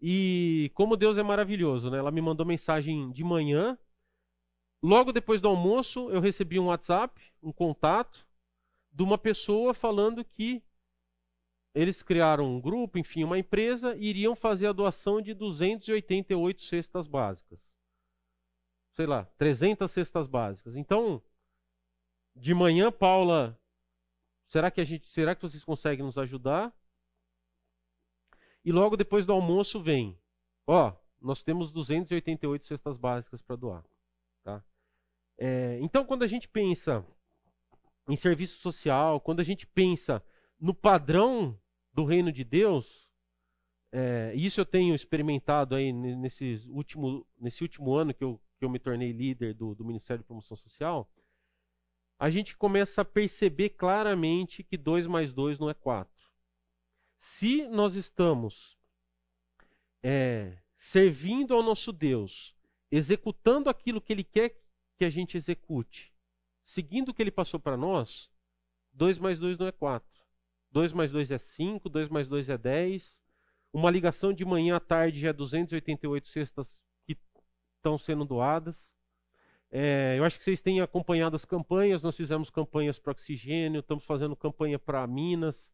[0.00, 1.98] E como Deus é maravilhoso, né?
[1.98, 3.78] Ela me mandou mensagem de manhã.
[4.82, 8.26] Logo depois do almoço, eu recebi um WhatsApp, um contato,
[8.90, 10.62] de uma pessoa falando que
[11.74, 17.06] eles criaram um grupo, enfim, uma empresa, e iriam fazer a doação de 288 cestas
[17.06, 17.60] básicas.
[18.94, 20.74] Sei lá, 300 cestas básicas.
[20.74, 21.22] Então,
[22.34, 23.58] de manhã, Paula,
[24.48, 26.74] será que a gente, será que vocês conseguem nos ajudar?
[28.64, 30.18] E logo depois do almoço vem,
[30.66, 33.84] ó, nós temos 288 cestas básicas para doar.
[34.44, 34.62] Tá?
[35.38, 37.04] É, então, quando a gente pensa
[38.08, 40.22] em serviço social, quando a gente pensa
[40.58, 41.58] no padrão
[41.92, 43.08] do reino de Deus,
[43.92, 48.70] é, isso eu tenho experimentado aí nesse último, nesse último ano que eu, que eu
[48.70, 51.10] me tornei líder do, do Ministério de Promoção Social,
[52.18, 56.19] a gente começa a perceber claramente que 2 mais 2 não é 4.
[57.20, 58.76] Se nós estamos
[60.02, 62.54] é, servindo ao nosso Deus,
[62.90, 64.58] executando aquilo que Ele quer
[64.96, 66.12] que a gente execute,
[66.64, 68.30] seguindo o que Ele passou para nós,
[68.92, 70.08] 2 mais 2 não é 4.
[70.72, 73.16] 2 mais 2 é 5, 2 mais 2 é 10.
[73.72, 76.68] Uma ligação de manhã à tarde já é 288 cestas
[77.06, 77.16] que
[77.76, 78.76] estão sendo doadas.
[79.70, 82.02] É, eu acho que vocês têm acompanhado as campanhas.
[82.02, 85.70] Nós fizemos campanhas para oxigênio, estamos fazendo campanha para Minas.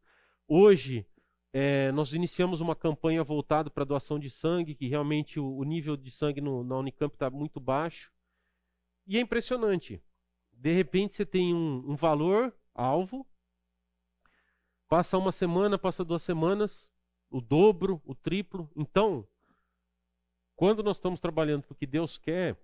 [0.47, 1.05] Hoje,
[1.59, 5.97] é, nós iniciamos uma campanha voltada para doação de sangue, que realmente o, o nível
[5.97, 8.11] de sangue no, na Unicamp está muito baixo.
[9.07, 9.99] E é impressionante.
[10.53, 13.25] De repente você tem um, um valor alvo,
[14.87, 16.87] passa uma semana, passa duas semanas,
[17.27, 18.69] o dobro, o triplo.
[18.75, 19.27] Então,
[20.55, 22.55] quando nós estamos trabalhando para o que Deus quer,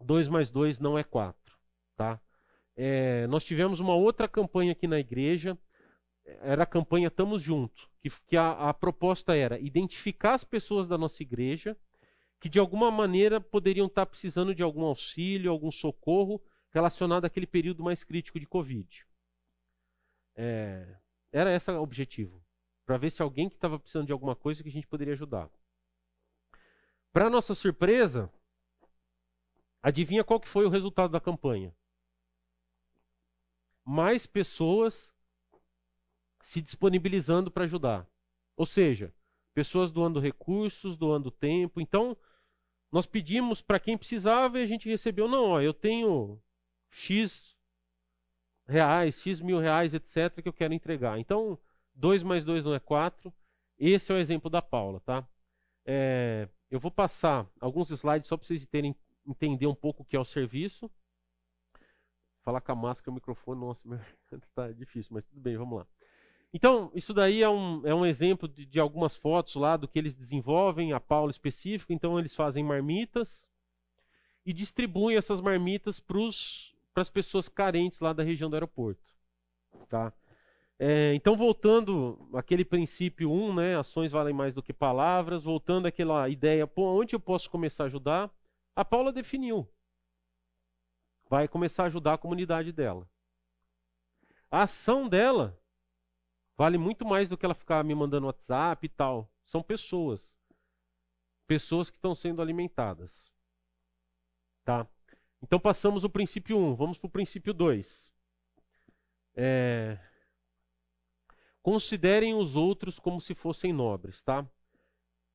[0.00, 1.56] 2 mais 2 não é 4.
[1.94, 2.20] Tá?
[2.74, 5.56] É, nós tivemos uma outra campanha aqui na igreja
[6.24, 10.96] era a campanha Tamo Junto, que, que a, a proposta era identificar as pessoas da
[10.96, 11.76] nossa igreja
[12.40, 17.82] que de alguma maneira poderiam estar precisando de algum auxílio, algum socorro relacionado àquele período
[17.82, 19.06] mais crítico de Covid.
[20.36, 20.98] É,
[21.32, 22.44] era esse o objetivo,
[22.84, 25.48] para ver se alguém que estava precisando de alguma coisa que a gente poderia ajudar.
[27.12, 28.30] Para nossa surpresa,
[29.82, 31.74] adivinha qual que foi o resultado da campanha?
[33.84, 35.13] Mais pessoas
[36.44, 38.06] se disponibilizando para ajudar.
[38.56, 39.12] Ou seja,
[39.54, 41.80] pessoas doando recursos, doando tempo.
[41.80, 42.16] Então,
[42.92, 46.40] nós pedimos para quem precisava e a gente recebeu, não, ó, eu tenho
[46.90, 47.56] X
[48.66, 51.18] reais, X mil reais, etc., que eu quero entregar.
[51.18, 51.58] Então,
[51.94, 53.32] 2 mais 2 não é 4.
[53.78, 55.26] Esse é o exemplo da Paula, tá?
[55.84, 58.94] É, eu vou passar alguns slides só para vocês terem,
[59.26, 60.90] entender um pouco o que é o serviço.
[62.42, 63.88] Falar com a máscara e o microfone, nossa,
[64.32, 65.86] está difícil, mas tudo bem, vamos lá.
[66.54, 69.98] Então, isso daí é um, é um exemplo de, de, algumas fotos lá do que
[69.98, 71.92] eles desenvolvem, a Paula específico.
[71.92, 73.42] Então, eles fazem marmitas
[74.46, 76.20] e distribuem essas marmitas para
[76.94, 79.02] as pessoas carentes lá da região do aeroporto.
[79.88, 80.12] Tá?
[80.78, 85.86] É, então, voltando àquele princípio 1, um, né, ações valem mais do que palavras, voltando
[85.86, 88.30] àquela ideia, pô, onde eu posso começar a ajudar?
[88.76, 89.68] A Paula definiu.
[91.28, 93.08] Vai começar a ajudar a comunidade dela.
[94.48, 95.58] A ação dela
[96.56, 99.30] Vale muito mais do que ela ficar me mandando WhatsApp e tal.
[99.44, 100.32] São pessoas.
[101.46, 103.32] Pessoas que estão sendo alimentadas.
[104.64, 104.88] Tá?
[105.42, 108.14] Então passamos o princípio 1, vamos para o princípio 2.
[109.34, 109.98] É...
[111.60, 114.48] Considerem os outros como se fossem nobres, tá?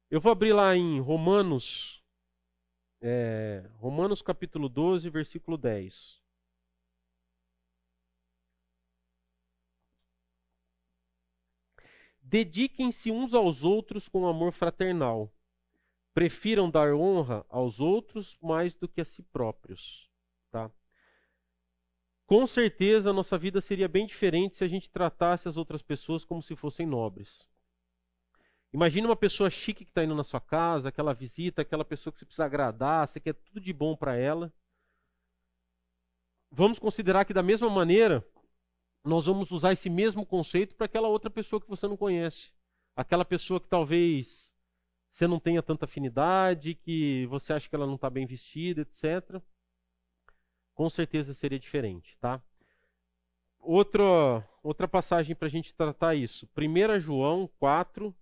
[0.10, 2.04] Eu vou abrir lá em Romanos,
[3.02, 3.70] é...
[3.76, 6.19] Romanos capítulo 12, versículo 10.
[12.30, 15.34] Dediquem-se uns aos outros com amor fraternal.
[16.14, 20.08] Prefiram dar honra aos outros mais do que a si próprios.
[20.52, 20.70] Tá?
[22.28, 26.24] Com certeza, a nossa vida seria bem diferente se a gente tratasse as outras pessoas
[26.24, 27.48] como se fossem nobres.
[28.72, 32.20] Imagina uma pessoa chique que está indo na sua casa, aquela visita, aquela pessoa que
[32.20, 34.54] você precisa agradar, você quer tudo de bom para ela.
[36.52, 38.24] Vamos considerar que, da mesma maneira,
[39.04, 42.52] nós vamos usar esse mesmo conceito para aquela outra pessoa que você não conhece.
[42.96, 44.54] Aquela pessoa que talvez
[45.10, 49.42] você não tenha tanta afinidade, que você acha que ela não está bem vestida, etc.
[50.74, 52.42] Com certeza seria diferente, tá?
[53.60, 56.48] Outra, outra passagem para a gente tratar isso.
[56.58, 58.16] 1 João 4,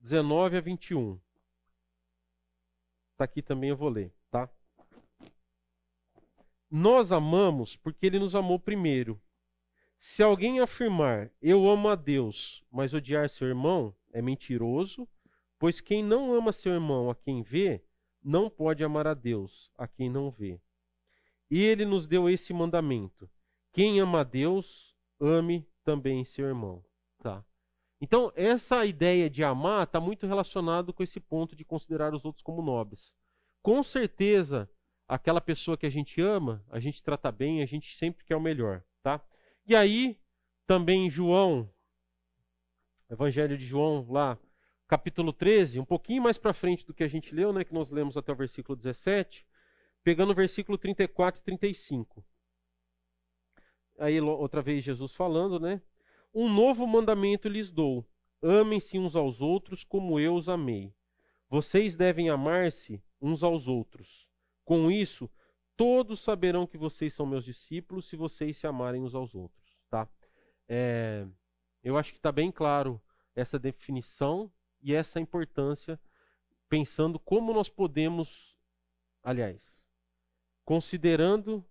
[0.00, 1.18] 19 a 21.
[3.12, 4.48] Está aqui também, eu vou ler, tá?
[6.70, 9.20] Nós amamos porque ele nos amou primeiro.
[9.98, 15.08] Se alguém afirmar eu amo a Deus, mas odiar seu irmão, é mentiroso,
[15.58, 17.82] pois quem não ama seu irmão a quem vê,
[18.22, 20.60] não pode amar a Deus a quem não vê.
[21.50, 23.28] E ele nos deu esse mandamento:
[23.72, 26.84] quem ama a Deus, ame também seu irmão.
[27.18, 27.44] Tá?
[28.00, 32.42] Então, essa ideia de amar está muito relacionado com esse ponto de considerar os outros
[32.42, 33.12] como nobres.
[33.62, 34.70] Com certeza,
[35.08, 38.40] aquela pessoa que a gente ama, a gente trata bem, a gente sempre quer o
[38.40, 38.84] melhor.
[39.02, 39.20] Tá?
[39.68, 40.18] E aí,
[40.66, 41.70] também João,
[43.10, 44.38] Evangelho de João, lá,
[44.86, 47.90] capítulo 13, um pouquinho mais para frente do que a gente leu, né, que nós
[47.90, 49.46] lemos até o versículo 17,
[50.02, 52.24] pegando o versículo 34 e 35.
[53.98, 55.82] Aí, outra vez, Jesus falando, né?
[56.32, 58.08] Um novo mandamento lhes dou:
[58.40, 60.94] amem-se uns aos outros como eu os amei.
[61.50, 64.26] Vocês devem amar-se uns aos outros.
[64.64, 65.30] Com isso,
[65.76, 69.57] todos saberão que vocês são meus discípulos se vocês se amarem uns aos outros.
[70.68, 71.26] É,
[71.82, 73.00] eu acho que está bem claro
[73.34, 74.52] essa definição
[74.82, 75.98] e essa importância,
[76.68, 78.56] pensando como nós podemos,
[79.22, 79.84] aliás,
[80.64, 81.64] considerando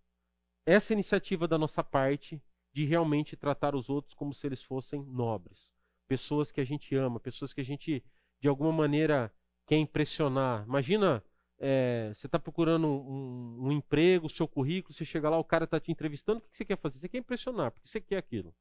[0.66, 2.42] essa iniciativa da nossa parte
[2.74, 5.72] de realmente tratar os outros como se eles fossem nobres,
[6.08, 8.04] pessoas que a gente ama, pessoas que a gente
[8.40, 9.32] de alguma maneira
[9.66, 10.64] quer impressionar.
[10.66, 11.24] Imagina
[11.60, 15.80] é, você está procurando um, um, emprego, seu currículo, você chega lá, o cara está
[15.80, 17.00] te entrevistando, o que você quer fazer?
[17.00, 18.54] Você quer impressionar, porque você quer aquilo.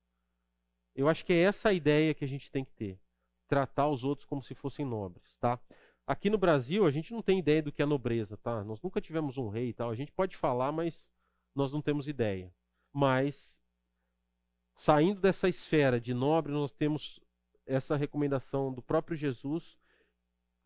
[0.97, 2.99] Eu acho que é essa a ideia que a gente tem que ter.
[3.47, 5.61] Tratar os outros como se fossem nobres, tá?
[6.07, 8.65] Aqui no Brasil, a gente não tem ideia do que é nobreza, tá?
[8.65, 9.91] Nós nunca tivemos um rei e tal.
[9.91, 11.07] A gente pode falar, mas
[11.55, 12.51] nós não temos ideia.
[12.93, 13.61] Mas,
[14.75, 17.21] saindo dessa esfera de nobre, nós temos
[17.67, 19.77] essa recomendação do próprio Jesus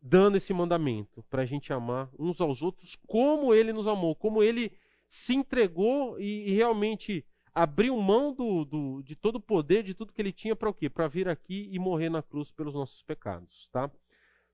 [0.01, 4.41] dando esse mandamento para a gente amar uns aos outros como ele nos amou, como
[4.41, 4.75] ele
[5.07, 10.13] se entregou e, e realmente abriu mão do, do, de todo o poder, de tudo
[10.13, 10.89] que ele tinha para o quê?
[10.89, 13.91] Para vir aqui e morrer na cruz pelos nossos pecados, tá?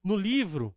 [0.04, 0.76] No livro,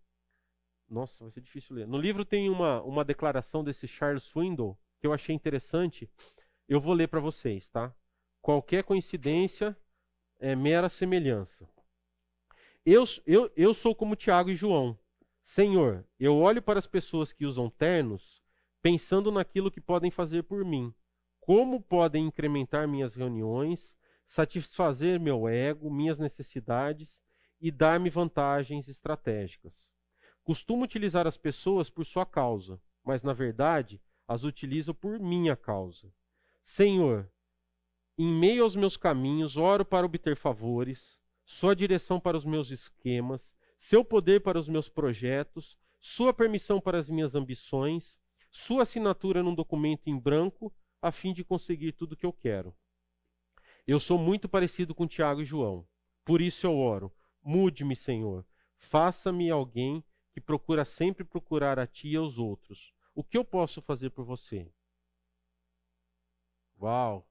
[0.89, 1.87] nossa, vai ser difícil ler.
[1.87, 6.11] No livro tem uma, uma declaração desse Charles Swindoll que eu achei interessante.
[6.69, 7.95] Eu vou ler para vocês, tá?
[8.43, 9.77] Qualquer coincidência
[10.39, 11.69] é mera semelhança.
[12.85, 14.99] Eu, eu, eu sou como Tiago e João.
[15.43, 18.43] Senhor, eu olho para as pessoas que usam ternos,
[18.83, 20.95] pensando naquilo que podem fazer por mim.
[21.41, 27.21] Como podem incrementar minhas reuniões, satisfazer meu ego, minhas necessidades
[27.61, 29.91] e dar-me vantagens estratégicas.
[30.45, 36.13] Costumo utilizar as pessoas por sua causa, mas na verdade as utilizo por minha causa.
[36.63, 37.31] Senhor,
[38.17, 43.53] em meio aos meus caminhos, oro para obter favores, sua direção para os meus esquemas,
[43.79, 48.21] seu poder para os meus projetos, sua permissão para as minhas ambições,
[48.51, 52.75] sua assinatura num documento em branco, a fim de conseguir tudo o que eu quero.
[53.87, 55.87] Eu sou muito parecido com Tiago e João.
[56.25, 58.47] Por isso eu oro: mude-me, Senhor.
[58.79, 62.93] Faça-me alguém que procura sempre procurar a ti e aos outros.
[63.15, 64.73] O que eu posso fazer por você?
[66.81, 67.27] Uau!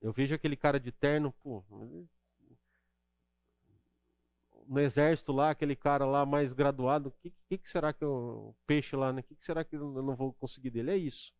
[0.00, 1.64] Eu vejo aquele cara de terno, pô,
[4.68, 8.94] no exército lá, aquele cara lá mais graduado, o que, que, será que o peixe
[8.94, 9.20] lá, né?
[9.20, 10.90] O que, que será que eu não vou conseguir dele?
[10.90, 11.32] É isso.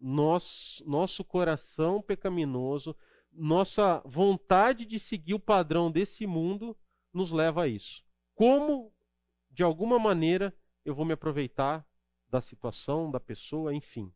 [0.00, 2.96] Nosso, coração pecaminoso,
[3.32, 6.76] nossa vontade de seguir o padrão desse mundo
[7.12, 8.04] nos leva a isso.
[8.34, 8.92] Como,
[9.50, 11.86] de alguma maneira, eu vou me aproveitar
[12.28, 14.12] da situação, da pessoa, enfim.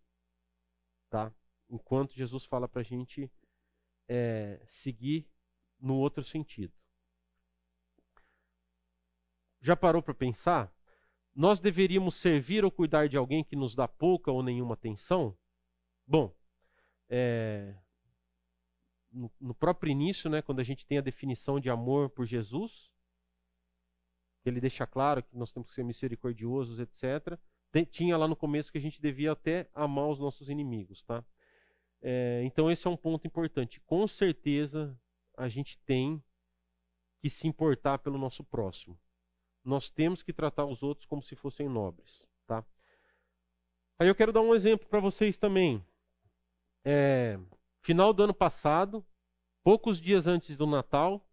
[1.10, 1.32] Tá?
[1.68, 3.30] Enquanto Jesus fala para a gente
[4.08, 5.28] é, seguir
[5.80, 6.72] no outro sentido.
[9.60, 10.72] Já parou para pensar?
[11.34, 15.36] Nós deveríamos servir ou cuidar de alguém que nos dá pouca ou nenhuma atenção?
[16.06, 16.34] Bom,
[17.08, 17.74] é,
[19.10, 22.90] no, no, próprio início, né, quando a gente tem a definição de amor por Jesus,
[24.44, 27.38] ele deixa claro que nós temos que ser misericordiosos, etc.
[27.70, 31.24] Tem, tinha lá no começo que a gente devia até amar os nossos inimigos, tá?
[32.00, 33.80] É, então esse é um ponto importante.
[33.86, 34.98] Com certeza
[35.36, 36.22] a gente tem
[37.20, 38.98] que se importar pelo nosso próximo.
[39.64, 42.64] Nós temos que tratar os outros como se fossem nobres, tá?
[43.98, 45.84] Aí eu quero dar um exemplo para vocês também.
[46.84, 47.38] É,
[47.82, 49.04] final do ano passado,
[49.62, 51.24] poucos dias antes do Natal,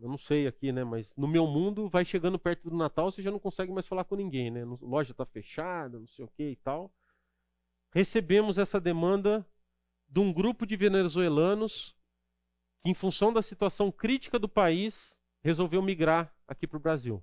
[0.00, 0.84] eu não sei aqui, né?
[0.84, 4.04] Mas no meu mundo, vai chegando perto do Natal, você já não consegue mais falar
[4.04, 4.64] com ninguém, né?
[4.80, 6.92] Loja está fechada, não sei o que e tal.
[7.92, 9.46] Recebemos essa demanda
[10.08, 11.94] de um grupo de venezuelanos
[12.82, 17.22] que, em função da situação crítica do país, resolveu migrar aqui para o Brasil.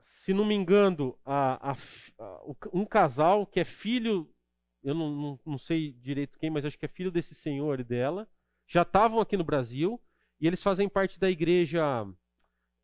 [0.00, 1.76] Se não me engano, a, a,
[2.18, 2.40] a,
[2.72, 4.28] um casal que é filho,
[4.86, 7.84] eu não, não, não sei direito quem, mas acho que é filho desse senhor e
[7.84, 8.28] dela,
[8.68, 10.00] já estavam aqui no Brasil
[10.40, 12.06] e eles fazem parte da igreja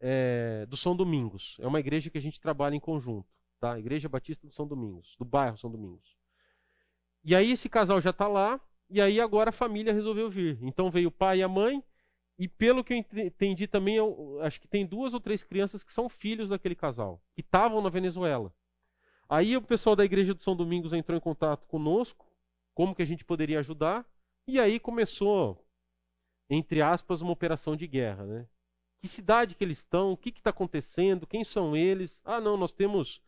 [0.01, 1.57] é, do São Domingos.
[1.61, 3.29] É uma igreja que a gente trabalha em conjunto,
[3.61, 3.79] tá?
[3.79, 6.17] Igreja Batista do São Domingos, do bairro São Domingos.
[7.23, 10.59] E aí esse casal já está lá, e aí agora a família resolveu vir.
[10.61, 11.85] Então veio o pai e a mãe,
[12.37, 15.93] e pelo que eu entendi também, eu acho que tem duas ou três crianças que
[15.93, 18.53] são filhos daquele casal, que estavam na Venezuela.
[19.33, 22.27] Aí o pessoal da igreja do São Domingos entrou em contato conosco,
[22.75, 24.07] como que a gente poderia ajudar,
[24.47, 25.59] e aí começou
[26.55, 28.25] entre aspas, uma operação de guerra.
[28.25, 28.47] Né?
[29.01, 30.13] Que cidade que eles estão?
[30.13, 31.27] O que está acontecendo?
[31.27, 32.19] Quem são eles?
[32.25, 33.21] Ah, não, nós temos,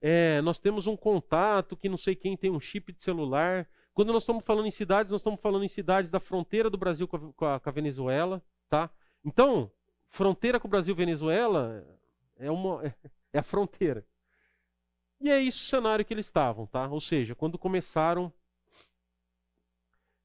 [0.00, 3.68] é, nós temos um contato que não sei quem tem um chip de celular.
[3.94, 7.08] Quando nós estamos falando em cidades, nós estamos falando em cidades da fronteira do Brasil
[7.08, 8.42] com a, com a, com a Venezuela.
[8.68, 8.90] Tá?
[9.24, 9.70] Então,
[10.10, 11.84] fronteira com o Brasil e Venezuela
[12.36, 12.84] é, uma,
[13.32, 14.06] é a fronteira.
[15.20, 16.86] E é isso o cenário que eles estavam, tá?
[16.88, 18.32] Ou seja, quando começaram,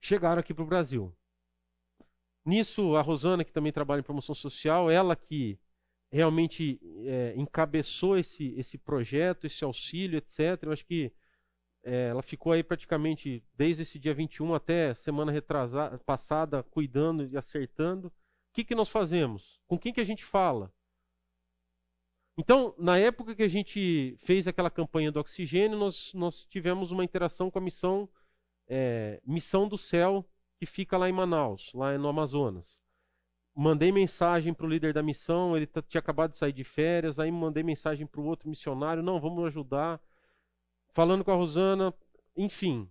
[0.02, 1.14] chegaram aqui para o Brasil.
[2.46, 5.60] Nisso, a Rosana, que também trabalha em promoção social, ela que
[6.12, 10.64] realmente é, encabeçou esse, esse projeto, esse auxílio, etc.
[10.64, 11.12] Eu acho que
[11.84, 17.38] é, ela ficou aí praticamente desde esse dia 21 até semana retrasada, passada, cuidando e
[17.38, 18.08] acertando.
[18.08, 19.60] O que, que nós fazemos?
[19.68, 20.72] Com quem que a gente fala?
[22.42, 27.04] Então, na época que a gente fez aquela campanha do oxigênio, nós, nós tivemos uma
[27.04, 28.10] interação com a missão
[28.68, 30.26] é, Missão do Céu
[30.58, 32.66] que fica lá em Manaus, lá no Amazonas.
[33.54, 37.32] Mandei mensagem para o líder da missão, ele tinha acabado de sair de férias, aí
[37.32, 40.02] mandei mensagem para o outro missionário, não, vamos ajudar.
[40.94, 41.94] Falando com a Rosana,
[42.36, 42.90] enfim,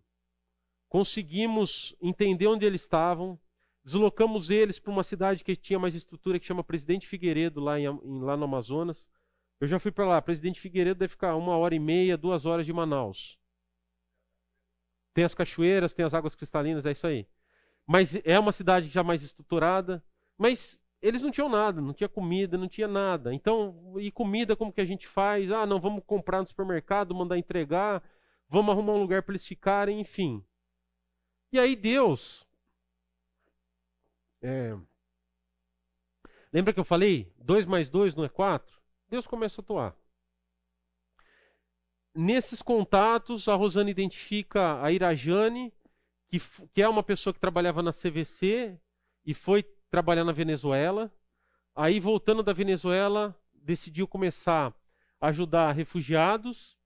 [0.88, 3.36] conseguimos entender onde eles estavam,
[3.82, 7.88] deslocamos eles para uma cidade que tinha mais estrutura, que chama Presidente Figueiredo, lá, em,
[8.20, 9.10] lá no Amazonas.
[9.60, 10.22] Eu já fui para lá.
[10.22, 13.38] Presidente Figueiredo deve ficar uma hora e meia, duas horas de Manaus.
[15.12, 17.28] Tem as cachoeiras, tem as águas cristalinas, é isso aí.
[17.86, 20.02] Mas é uma cidade já mais estruturada.
[20.38, 23.34] Mas eles não tinham nada, não tinha comida, não tinha nada.
[23.34, 25.50] Então, e comida como que a gente faz?
[25.50, 28.02] Ah, não, vamos comprar no supermercado, mandar entregar,
[28.48, 30.44] vamos arrumar um lugar para eles ficarem, enfim.
[31.52, 32.46] E aí Deus.
[34.42, 34.74] É,
[36.52, 37.30] lembra que eu falei?
[37.38, 38.79] 2 mais 2 não é 4?
[39.10, 39.96] Deus começa a atuar.
[42.14, 45.72] Nesses contatos, a Rosana identifica a Irajane
[46.28, 46.40] que,
[46.72, 48.78] que é uma pessoa que trabalhava na CVC
[49.26, 51.12] e foi trabalhar na Venezuela.
[51.74, 54.72] Aí, voltando da Venezuela, decidiu começar
[55.20, 56.76] a ajudar refugiados.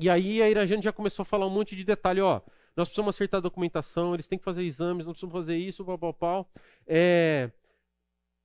[0.00, 2.42] E aí a Irajane já começou a falar um monte de detalhe, ó.
[2.76, 5.98] Nós precisamos acertar a documentação, eles têm que fazer exames, nós precisamos fazer isso, pau,
[5.98, 6.50] pau, pau.
[6.86, 7.50] É,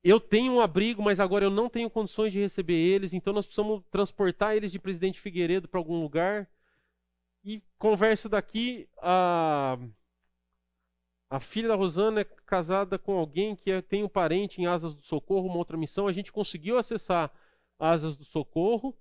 [0.03, 3.45] eu tenho um abrigo, mas agora eu não tenho condições de receber eles, então nós
[3.45, 6.49] precisamos transportar eles de Presidente Figueiredo para algum lugar.
[7.44, 9.78] E conversa daqui, a,
[11.30, 14.95] a filha da Rosana é casada com alguém que é, tem um parente em Asas
[14.95, 16.07] do Socorro, uma outra missão.
[16.07, 17.32] A gente conseguiu acessar
[17.80, 18.98] Asas do Socorro.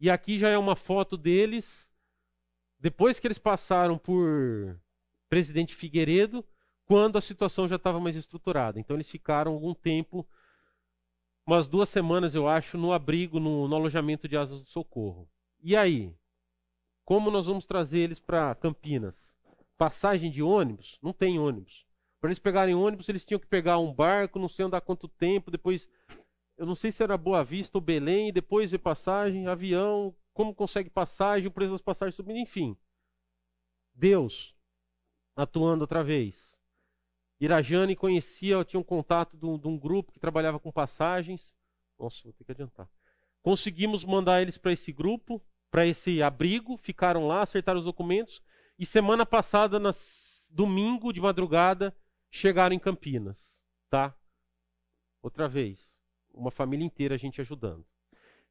[0.00, 1.90] E aqui já é uma foto deles,
[2.78, 4.80] depois que eles passaram por
[5.28, 6.44] Presidente Figueiredo,
[6.90, 8.80] quando a situação já estava mais estruturada.
[8.80, 10.26] Então eles ficaram algum tempo,
[11.46, 15.30] umas duas semanas, eu acho, no abrigo, no, no alojamento de Asas do Socorro.
[15.62, 16.12] E aí?
[17.04, 19.32] Como nós vamos trazer eles para Campinas?
[19.78, 20.98] Passagem de ônibus?
[21.00, 21.86] Não tem ônibus.
[22.20, 25.48] Para eles pegarem ônibus, eles tinham que pegar um barco, não sei andar quanto tempo,
[25.48, 25.88] depois
[26.58, 30.90] eu não sei se era Boa Vista ou Belém, depois ver passagem, avião, como consegue
[30.90, 32.76] passagem, o preço das passagens subindo, enfim.
[33.94, 34.52] Deus
[35.36, 36.49] atuando outra vez.
[37.40, 41.54] Irajane conhecia, tinha um contato de um, de um grupo que trabalhava com passagens.
[41.98, 42.88] Nossa, vou ter que adiantar.
[43.42, 48.42] Conseguimos mandar eles para esse grupo, para esse abrigo, ficaram lá, acertaram os documentos.
[48.78, 51.96] E semana passada, nas, domingo de madrugada,
[52.30, 54.14] chegaram em Campinas, tá?
[55.22, 55.78] Outra vez,
[56.32, 57.86] uma família inteira a gente ajudando.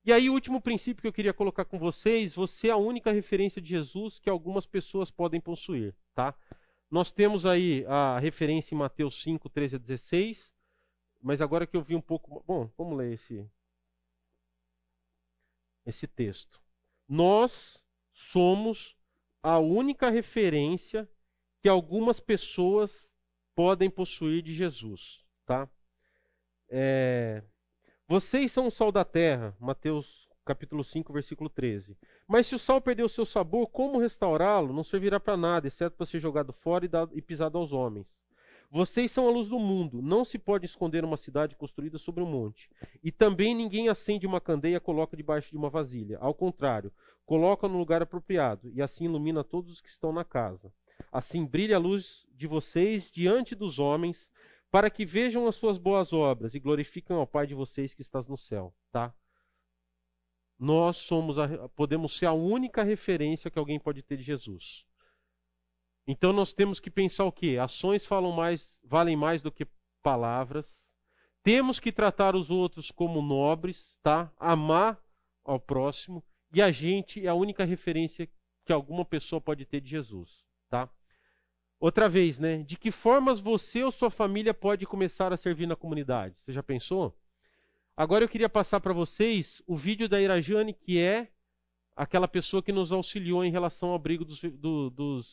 [0.03, 3.11] E aí, o último princípio que eu queria colocar com vocês: você é a única
[3.11, 6.33] referência de Jesus que algumas pessoas podem possuir, tá?
[6.89, 10.51] Nós temos aí a referência em Mateus 5, 13 a 16,
[11.21, 12.43] mas agora que eu vi um pouco.
[12.47, 13.47] Bom, vamos ler esse,
[15.85, 16.59] esse texto.
[17.07, 17.79] Nós
[18.11, 18.97] somos
[19.43, 21.07] a única referência
[21.61, 23.09] que algumas pessoas
[23.55, 25.69] podem possuir de Jesus, tá?
[26.69, 27.43] É...
[28.07, 31.97] Vocês são o sal da terra, Mateus capítulo 5, versículo 13.
[32.27, 34.73] Mas se o sal perder o seu sabor, como restaurá-lo?
[34.73, 38.07] Não servirá para nada, exceto para ser jogado fora e, dado, e pisado aos homens.
[38.71, 39.99] Vocês são a luz do mundo.
[40.01, 42.69] Não se pode esconder uma cidade construída sobre um monte.
[43.03, 46.19] E também ninguém acende uma candeia e coloca debaixo de uma vasilha.
[46.19, 46.91] Ao contrário,
[47.25, 50.71] coloca no lugar apropriado, e assim ilumina todos os que estão na casa.
[51.11, 54.29] Assim brilha a luz de vocês diante dos homens,
[54.71, 58.21] para que vejam as suas boas obras e glorifiquem ao Pai de vocês que está
[58.21, 58.73] no céu.
[58.91, 59.13] Tá?
[60.59, 64.83] Nós somos a, podemos ser a única referência que alguém pode ter de Jesus.
[66.05, 67.57] Então nós temos que pensar o quê?
[67.57, 69.65] Ações falam mais, valem mais do que
[70.03, 70.65] palavras.
[71.43, 74.31] Temos que tratar os outros como nobres, tá?
[74.37, 75.01] Amar
[75.45, 78.29] ao próximo e a gente é a única referência
[78.65, 80.89] que alguma pessoa pode ter de Jesus, tá?
[81.79, 82.63] Outra vez, né?
[82.63, 86.35] De que formas você ou sua família pode começar a servir na comunidade?
[86.41, 87.17] Você já pensou?
[87.99, 91.27] Agora eu queria passar para vocês o vídeo da Irajane, que é
[91.93, 95.27] aquela pessoa que nos auxiliou em relação ao abrigo dos, do, dos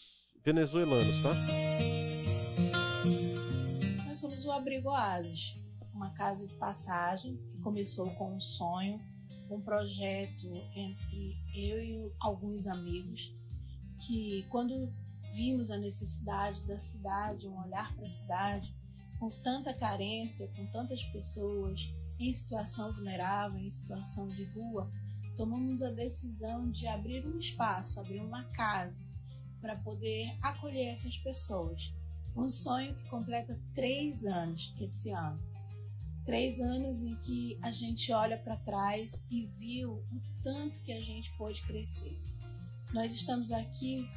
[0.45, 1.31] venezuelanos, tá?
[4.05, 5.57] Nós somos o Abrigo Oasis,
[5.95, 9.01] uma casa de passagem que começou com um sonho,
[9.49, 13.33] um projeto entre eu e alguns amigos,
[14.05, 14.93] que quando
[15.33, 18.75] vimos a necessidade da cidade, um olhar para a cidade,
[19.21, 24.91] com tanta carência, com tantas pessoas em situação vulnerável, em situação de rua,
[25.37, 29.05] tomamos a decisão de abrir um espaço, abrir uma casa
[29.61, 31.93] para poder acolher essas pessoas.
[32.35, 35.41] Um sonho que completa três anos esse ano.
[36.25, 41.01] Três anos em que a gente olha para trás e viu o tanto que a
[41.01, 42.19] gente pôde crescer.
[42.93, 44.09] Nós estamos aqui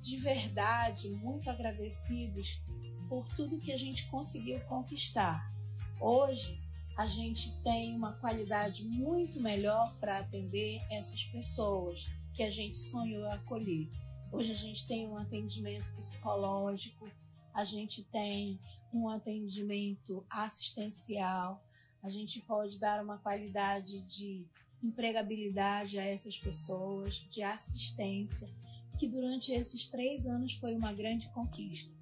[0.00, 2.60] de verdade muito agradecidos
[3.08, 5.52] por tudo que a gente conseguiu conquistar.
[6.00, 6.60] Hoje,
[6.98, 13.24] a gente tem uma qualidade muito melhor para atender essas pessoas que a gente sonhou
[13.30, 13.88] acolher.
[14.32, 17.08] Hoje a gente tem um atendimento psicológico,
[17.54, 18.58] a gente tem
[18.92, 21.64] um atendimento assistencial,
[22.02, 24.44] a gente pode dar uma qualidade de
[24.82, 28.48] empregabilidade a essas pessoas, de assistência,
[28.98, 31.94] que durante esses três anos foi uma grande conquista.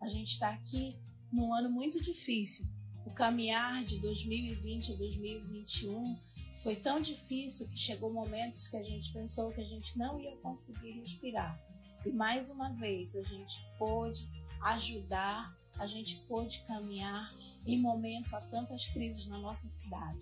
[0.00, 0.98] A gente está aqui
[1.32, 2.66] num ano muito difícil.
[3.06, 6.18] O caminhar de 2020 a 2021
[6.62, 10.36] foi tão difícil que chegou momentos que a gente pensou que a gente não ia
[10.36, 11.58] conseguir respirar.
[12.06, 14.28] E mais uma vez a gente pôde
[14.62, 17.32] ajudar, a gente pôde caminhar
[17.66, 20.20] em momento a tantas crises na nossa cidade.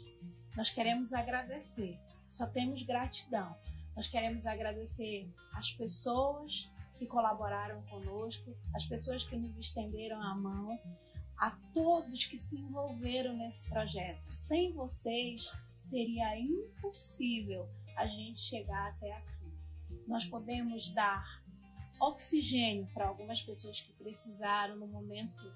[0.56, 1.98] Nós queremos agradecer,
[2.30, 3.54] só temos gratidão.
[3.94, 10.78] Nós queremos agradecer as pessoas que colaboraram conosco, as pessoas que nos estenderam a mão,
[11.40, 14.22] a todos que se envolveram nesse projeto.
[14.30, 19.50] Sem vocês, seria impossível a gente chegar até aqui.
[20.06, 21.42] Nós podemos dar
[21.98, 25.50] oxigênio para algumas pessoas que precisaram no momento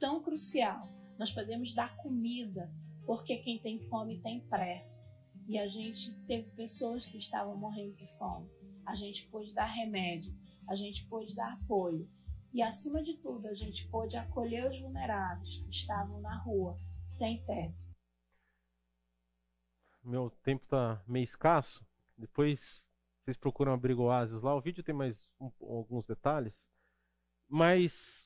[0.00, 0.88] tão crucial.
[1.18, 2.72] Nós podemos dar comida,
[3.04, 5.06] porque quem tem fome tem pressa.
[5.46, 8.48] E a gente teve pessoas que estavam morrendo de fome.
[8.86, 10.34] A gente pôde dar remédio,
[10.66, 12.08] a gente pôde dar apoio.
[12.52, 17.44] E acima de tudo, a gente pôde acolher os vulneráveis que estavam na rua, sem
[17.44, 17.88] teto
[20.08, 21.86] meu tempo tá meio escasso.
[22.16, 22.86] Depois
[23.22, 24.54] vocês procuram Abrigo Oasis lá.
[24.54, 26.68] O vídeo tem mais um, alguns detalhes.
[27.46, 28.24] Mas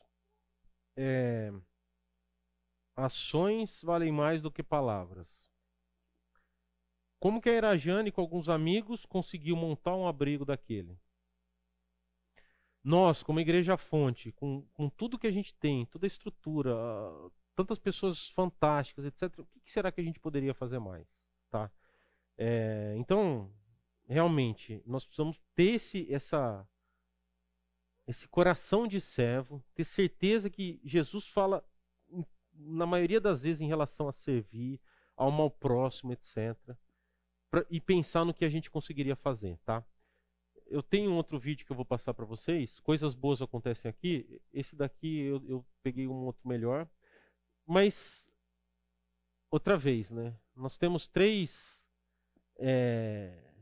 [0.96, 1.52] é,
[2.96, 5.28] ações valem mais do que palavras.
[7.18, 10.98] Como que a Irajane, com alguns amigos, conseguiu montar um abrigo daquele?
[12.84, 16.72] Nós, como Igreja Fonte, com, com tudo que a gente tem, toda a estrutura,
[17.54, 19.38] tantas pessoas fantásticas, etc.
[19.38, 21.06] O que será que a gente poderia fazer mais?
[21.50, 21.70] Tá?
[22.36, 23.52] É, então,
[24.08, 26.66] realmente, nós precisamos ter esse, essa,
[28.06, 31.64] esse coração de servo, ter certeza que Jesus fala,
[32.52, 34.80] na maioria das vezes, em relação a servir,
[35.16, 36.56] ao mal próximo, etc.
[37.50, 39.84] Pra, e pensar no que a gente conseguiria fazer, tá?
[40.72, 42.80] Eu tenho um outro vídeo que eu vou passar para vocês.
[42.80, 44.40] Coisas boas acontecem aqui.
[44.50, 46.88] Esse daqui eu, eu peguei um outro melhor.
[47.66, 48.26] Mas,
[49.50, 50.34] outra vez, né?
[50.56, 51.86] Nós temos três
[52.58, 53.52] é,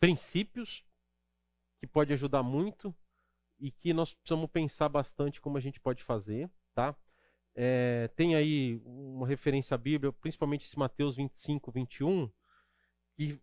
[0.00, 0.82] princípios
[1.78, 2.94] que pode ajudar muito
[3.60, 6.96] e que nós precisamos pensar bastante como a gente pode fazer, tá?
[7.54, 12.32] É, tem aí uma referência à Bíblia, principalmente esse Mateus 25, 21,
[13.18, 13.40] e o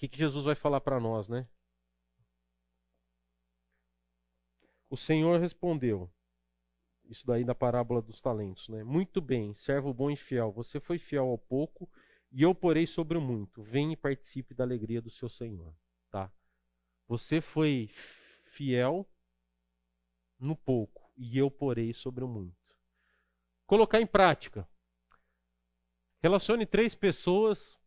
[0.00, 1.46] que, que Jesus vai falar para nós, né?
[4.88, 6.10] O Senhor respondeu,
[7.04, 8.82] isso daí da parábola dos talentos, né?
[8.82, 11.86] Muito bem, servo bom e fiel, você foi fiel ao pouco
[12.32, 13.62] e eu porei sobre o muito.
[13.62, 15.76] Vem e participe da alegria do seu Senhor,
[16.10, 16.32] tá?
[17.06, 17.90] Você foi
[18.54, 19.06] fiel
[20.38, 22.56] no pouco e eu porei sobre o muito.
[23.66, 24.66] Colocar em prática.
[26.22, 27.78] Relacione três pessoas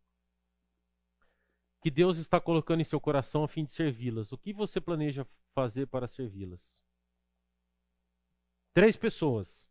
[1.84, 4.32] que Deus está colocando em seu coração a fim de servi-las.
[4.32, 6.66] O que você planeja fazer para servi-las?
[8.74, 9.68] Três pessoas.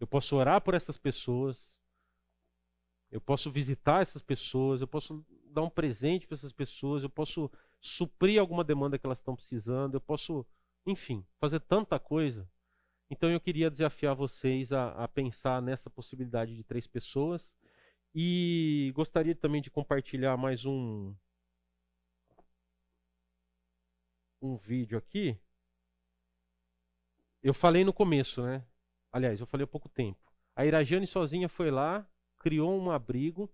[0.00, 1.70] Eu posso orar por essas pessoas.
[3.12, 4.80] Eu posso visitar essas pessoas.
[4.80, 7.04] Eu posso dar um presente para essas pessoas.
[7.04, 7.48] Eu posso
[7.80, 9.94] suprir alguma demanda que elas estão precisando.
[9.94, 10.44] Eu posso,
[10.84, 12.50] enfim, fazer tanta coisa.
[13.08, 17.48] Então eu queria desafiar vocês a, a pensar nessa possibilidade de três pessoas
[18.14, 21.14] e gostaria também de compartilhar mais um
[24.40, 25.38] um vídeo aqui.
[27.42, 28.64] Eu falei no começo, né?
[29.12, 30.32] Aliás, eu falei há pouco tempo.
[30.56, 32.06] A Irajane sozinha foi lá,
[32.38, 33.50] criou um abrigo,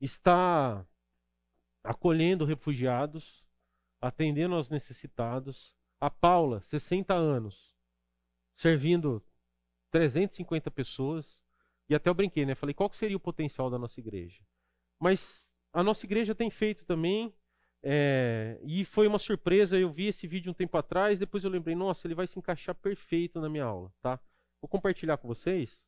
[0.00, 0.86] está
[1.82, 3.44] acolhendo refugiados,
[4.00, 5.74] atendendo aos necessitados.
[6.00, 7.74] A Paula, 60 anos,
[8.54, 9.22] servindo
[9.90, 11.43] 350 pessoas.
[11.88, 12.54] E até eu brinquei, né?
[12.54, 14.42] Falei, qual que seria o potencial da nossa igreja?
[14.98, 17.34] Mas a nossa igreja tem feito também,
[17.86, 21.74] é, e foi uma surpresa, eu vi esse vídeo um tempo atrás, depois eu lembrei,
[21.74, 24.18] nossa, ele vai se encaixar perfeito na minha aula, tá?
[24.58, 25.78] Vou compartilhar com vocês.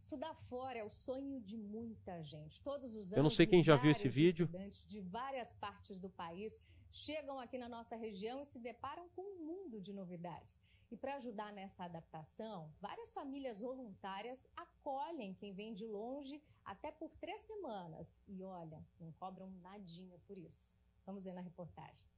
[0.00, 2.60] Estudar fora é o sonho de muita gente.
[2.60, 4.46] Todos os anos, eu não sei quem já viu esse vídeo.
[4.46, 6.60] Estudantes de várias partes do país
[6.90, 10.60] chegam aqui na nossa região e se deparam com um mundo de novidades.
[10.90, 17.10] E para ajudar nessa adaptação, várias famílias voluntárias acolhem quem vem de longe até por
[17.16, 18.22] três semanas.
[18.26, 20.74] E olha, não cobram nadinha por isso.
[21.04, 22.08] Vamos ver na reportagem.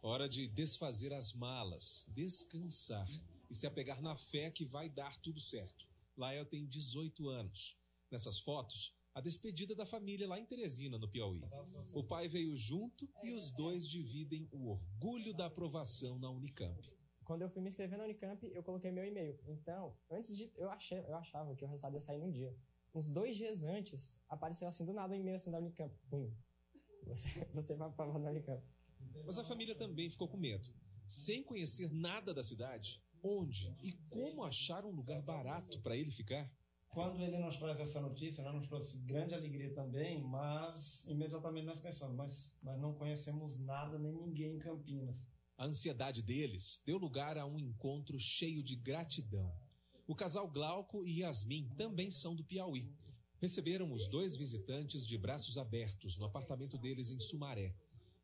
[0.00, 3.08] Hora de desfazer as malas, descansar
[3.50, 5.88] e se apegar na fé que vai dar tudo certo.
[6.16, 7.76] Lael tem 18 anos.
[8.08, 11.42] Nessas fotos, a despedida da família lá em Teresina, no Piauí.
[11.94, 16.78] O pai veio junto e os dois dividem o orgulho da aprovação na Unicamp.
[17.24, 19.40] Quando eu fui me inscrever na Unicamp, eu coloquei meu e-mail.
[19.46, 20.52] Então, antes de.
[20.54, 22.54] Eu, achei, eu achava que o resultado ia sair num dia.
[22.94, 25.96] Uns dois dias antes, apareceu assim do nada um e-mail assim da Unicamp.
[26.10, 26.30] Pum.
[27.06, 28.62] Você, você vai para na Unicamp.
[29.24, 30.68] Mas a família também ficou com medo.
[31.08, 36.52] Sem conhecer nada da cidade, onde e como achar um lugar barato para ele ficar?
[36.96, 41.78] Quando ele nos traz essa notícia, né, nos trouxe grande alegria também, mas imediatamente nós
[41.78, 45.22] pensamos, mas nós não conhecemos nada nem ninguém em Campinas.
[45.58, 49.54] A ansiedade deles deu lugar a um encontro cheio de gratidão.
[50.06, 52.90] O casal Glauco e Yasmin também são do Piauí.
[53.42, 57.74] Receberam os dois visitantes de braços abertos no apartamento deles em Sumaré.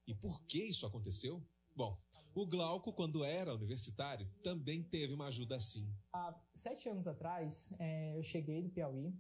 [0.06, 1.46] E por que isso aconteceu?
[1.76, 2.00] Bom,
[2.34, 5.86] o Glauco, quando era universitário, também teve uma ajuda assim.
[6.12, 9.14] Há sete anos atrás, é, eu cheguei do Piauí.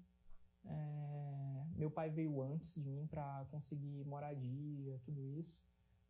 [0.64, 5.62] É, meu pai veio antes de mim para conseguir moradia, tudo isso.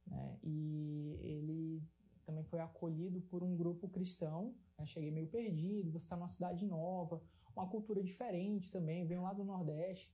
[0.06, 0.38] Né?
[0.42, 1.82] E ele
[2.24, 4.54] também foi acolhido por um grupo cristão.
[4.78, 4.86] Né?
[4.86, 7.22] Cheguei meio perdido, você está numa cidade nova,
[7.56, 10.10] uma cultura diferente também, venho lá do Nordeste,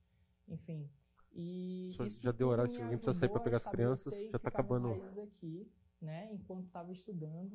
[0.47, 0.89] enfim.
[1.33, 1.91] E
[2.21, 4.91] já deu horário, se alguém precisa sair para pegar as crianças, já está acabando.
[4.91, 5.71] Aqui,
[6.01, 7.53] né, enquanto estava estudando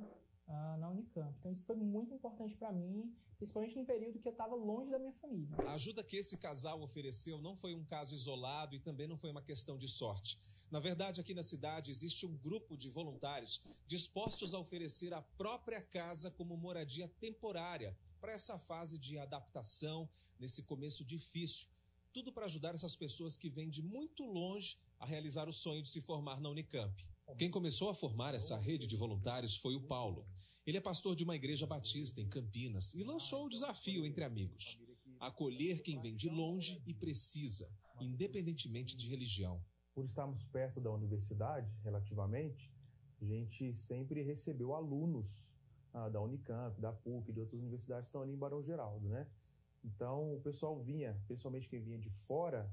[0.48, 1.34] uh, na Unicamp.
[1.38, 4.98] Então isso foi muito importante para mim, principalmente no período que eu estava longe da
[4.98, 5.56] minha família.
[5.66, 9.30] A ajuda que esse casal ofereceu não foi um caso isolado e também não foi
[9.30, 10.38] uma questão de sorte.
[10.70, 15.80] Na verdade, aqui na cidade existe um grupo de voluntários dispostos a oferecer a própria
[15.80, 20.08] casa como moradia temporária para essa fase de adaptação,
[20.38, 21.68] nesse começo difícil.
[22.12, 25.88] Tudo para ajudar essas pessoas que vêm de muito longe a realizar o sonho de
[25.88, 26.94] se formar na Unicamp.
[27.38, 30.24] Quem começou a formar essa rede de voluntários foi o Paulo.
[30.64, 34.78] Ele é pastor de uma igreja batista em Campinas e lançou o desafio entre amigos:
[35.18, 37.68] acolher quem vem de longe e precisa,
[38.00, 39.60] independentemente de religião.
[39.94, 42.72] Por estarmos perto da universidade, relativamente,
[43.20, 45.50] a gente sempre recebeu alunos
[45.92, 49.26] ah, da Unicamp, da PUC, de outras universidades que estão ali em Barão Geraldo, né?
[49.82, 52.72] Então o pessoal vinha, principalmente quem vinha de fora,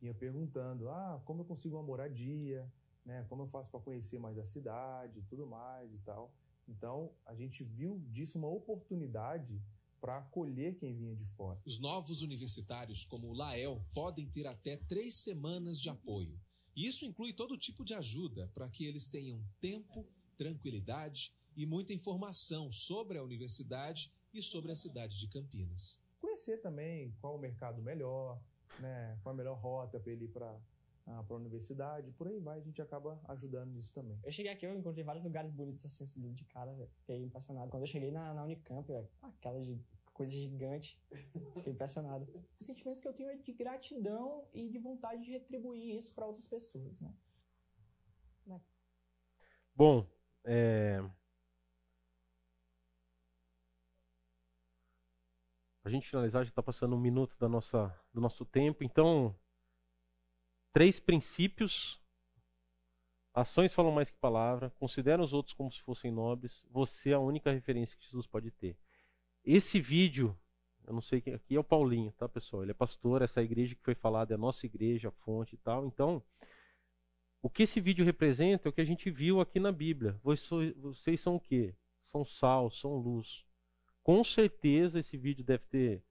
[0.00, 2.70] vinha perguntando: ah, como eu consigo uma moradia,
[3.10, 3.26] né?
[3.28, 6.32] Como eu faço para conhecer mais a cidade, tudo mais e tal.
[6.68, 9.60] Então a gente viu disso uma oportunidade
[10.00, 11.60] para acolher quem vinha de fora.
[11.66, 16.40] Os novos universitários, como o Lael, podem ter até três semanas de apoio.
[16.74, 20.06] E isso inclui todo tipo de ajuda para que eles tenham tempo,
[20.38, 26.00] tranquilidade e muita informação sobre a universidade e sobre a cidade de Campinas.
[26.20, 28.40] Conhecer também qual o mercado melhor,
[28.78, 30.56] né, qual a melhor rota para ele ir para
[31.10, 34.18] ah, para a universidade, por aí vai, a gente acaba ajudando nisso também.
[34.24, 36.90] Eu cheguei aqui, eu encontrei vários lugares bonitos assim, de cara, véio.
[37.00, 37.70] fiquei impressionado.
[37.70, 39.78] Quando eu cheguei na, na Unicamp, véio, aquela de
[40.12, 41.00] coisa gigante,
[41.54, 42.28] fiquei impressionado.
[42.60, 46.26] O sentimento que eu tenho é de gratidão e de vontade de retribuir isso para
[46.26, 47.12] outras pessoas, né?
[49.74, 50.06] Bom,
[50.44, 51.02] é...
[55.82, 59.34] a gente finalizar, já está passando um minuto da nossa, do nosso tempo, então
[60.72, 62.00] três princípios.
[63.32, 64.70] Ações falam mais que palavra.
[64.78, 66.64] Considera os outros como se fossem nobres.
[66.70, 68.76] Você é a única referência que Jesus pode ter.
[69.44, 70.36] Esse vídeo,
[70.86, 72.62] eu não sei quem aqui é o Paulinho, tá, pessoal?
[72.62, 75.58] Ele é pastor, essa igreja que foi falada é a nossa igreja, a fonte e
[75.58, 75.86] tal.
[75.86, 76.22] Então,
[77.42, 80.20] o que esse vídeo representa é o que a gente viu aqui na Bíblia.
[80.22, 81.74] Vocês são o quê?
[82.08, 83.44] São sal, são luz.
[84.02, 86.02] Com certeza esse vídeo deve ter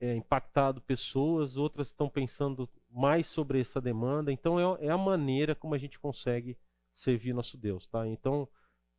[0.00, 2.68] é, impactado pessoas, outras estão pensando
[2.98, 4.32] mais sobre essa demanda.
[4.32, 6.58] Então é, é, a maneira como a gente consegue
[6.92, 8.04] servir nosso Deus, tá?
[8.08, 8.48] Então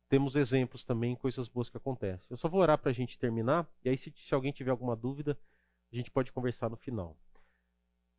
[0.08, 2.26] temos exemplos também, coisas boas que acontecem.
[2.30, 4.96] Eu só vou orar para a gente terminar, e aí se, se alguém tiver alguma
[4.96, 5.38] dúvida,
[5.92, 7.14] a gente pode conversar no final.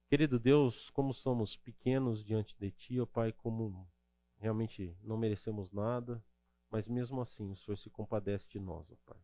[0.08, 3.90] Querido Deus, como somos pequenos diante de Ti, ó Pai, como
[4.38, 6.24] realmente não merecemos nada,
[6.70, 9.20] mas mesmo assim o Senhor se compadece de nós, ó Pai.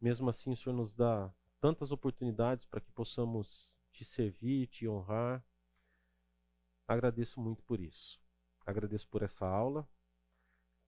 [0.00, 1.30] Mesmo assim o Senhor nos dá
[1.60, 5.44] tantas oportunidades para que possamos te servir, te honrar.
[6.88, 8.18] Agradeço muito por isso.
[8.64, 9.86] Agradeço por essa aula,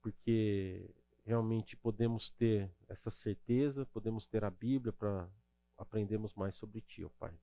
[0.01, 5.29] porque realmente podemos ter essa certeza, podemos ter a Bíblia para
[5.77, 7.39] aprendermos mais sobre Ti, ó Pai.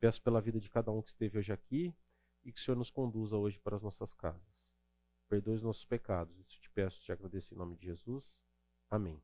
[0.00, 1.94] Peço pela vida de cada um que esteve hoje aqui
[2.42, 4.42] e que o Senhor nos conduza hoje para as nossas casas.
[5.28, 6.36] Perdoe os nossos pecados.
[6.40, 8.24] Isso te peço, te agradeço em nome de Jesus.
[8.90, 9.22] Amém.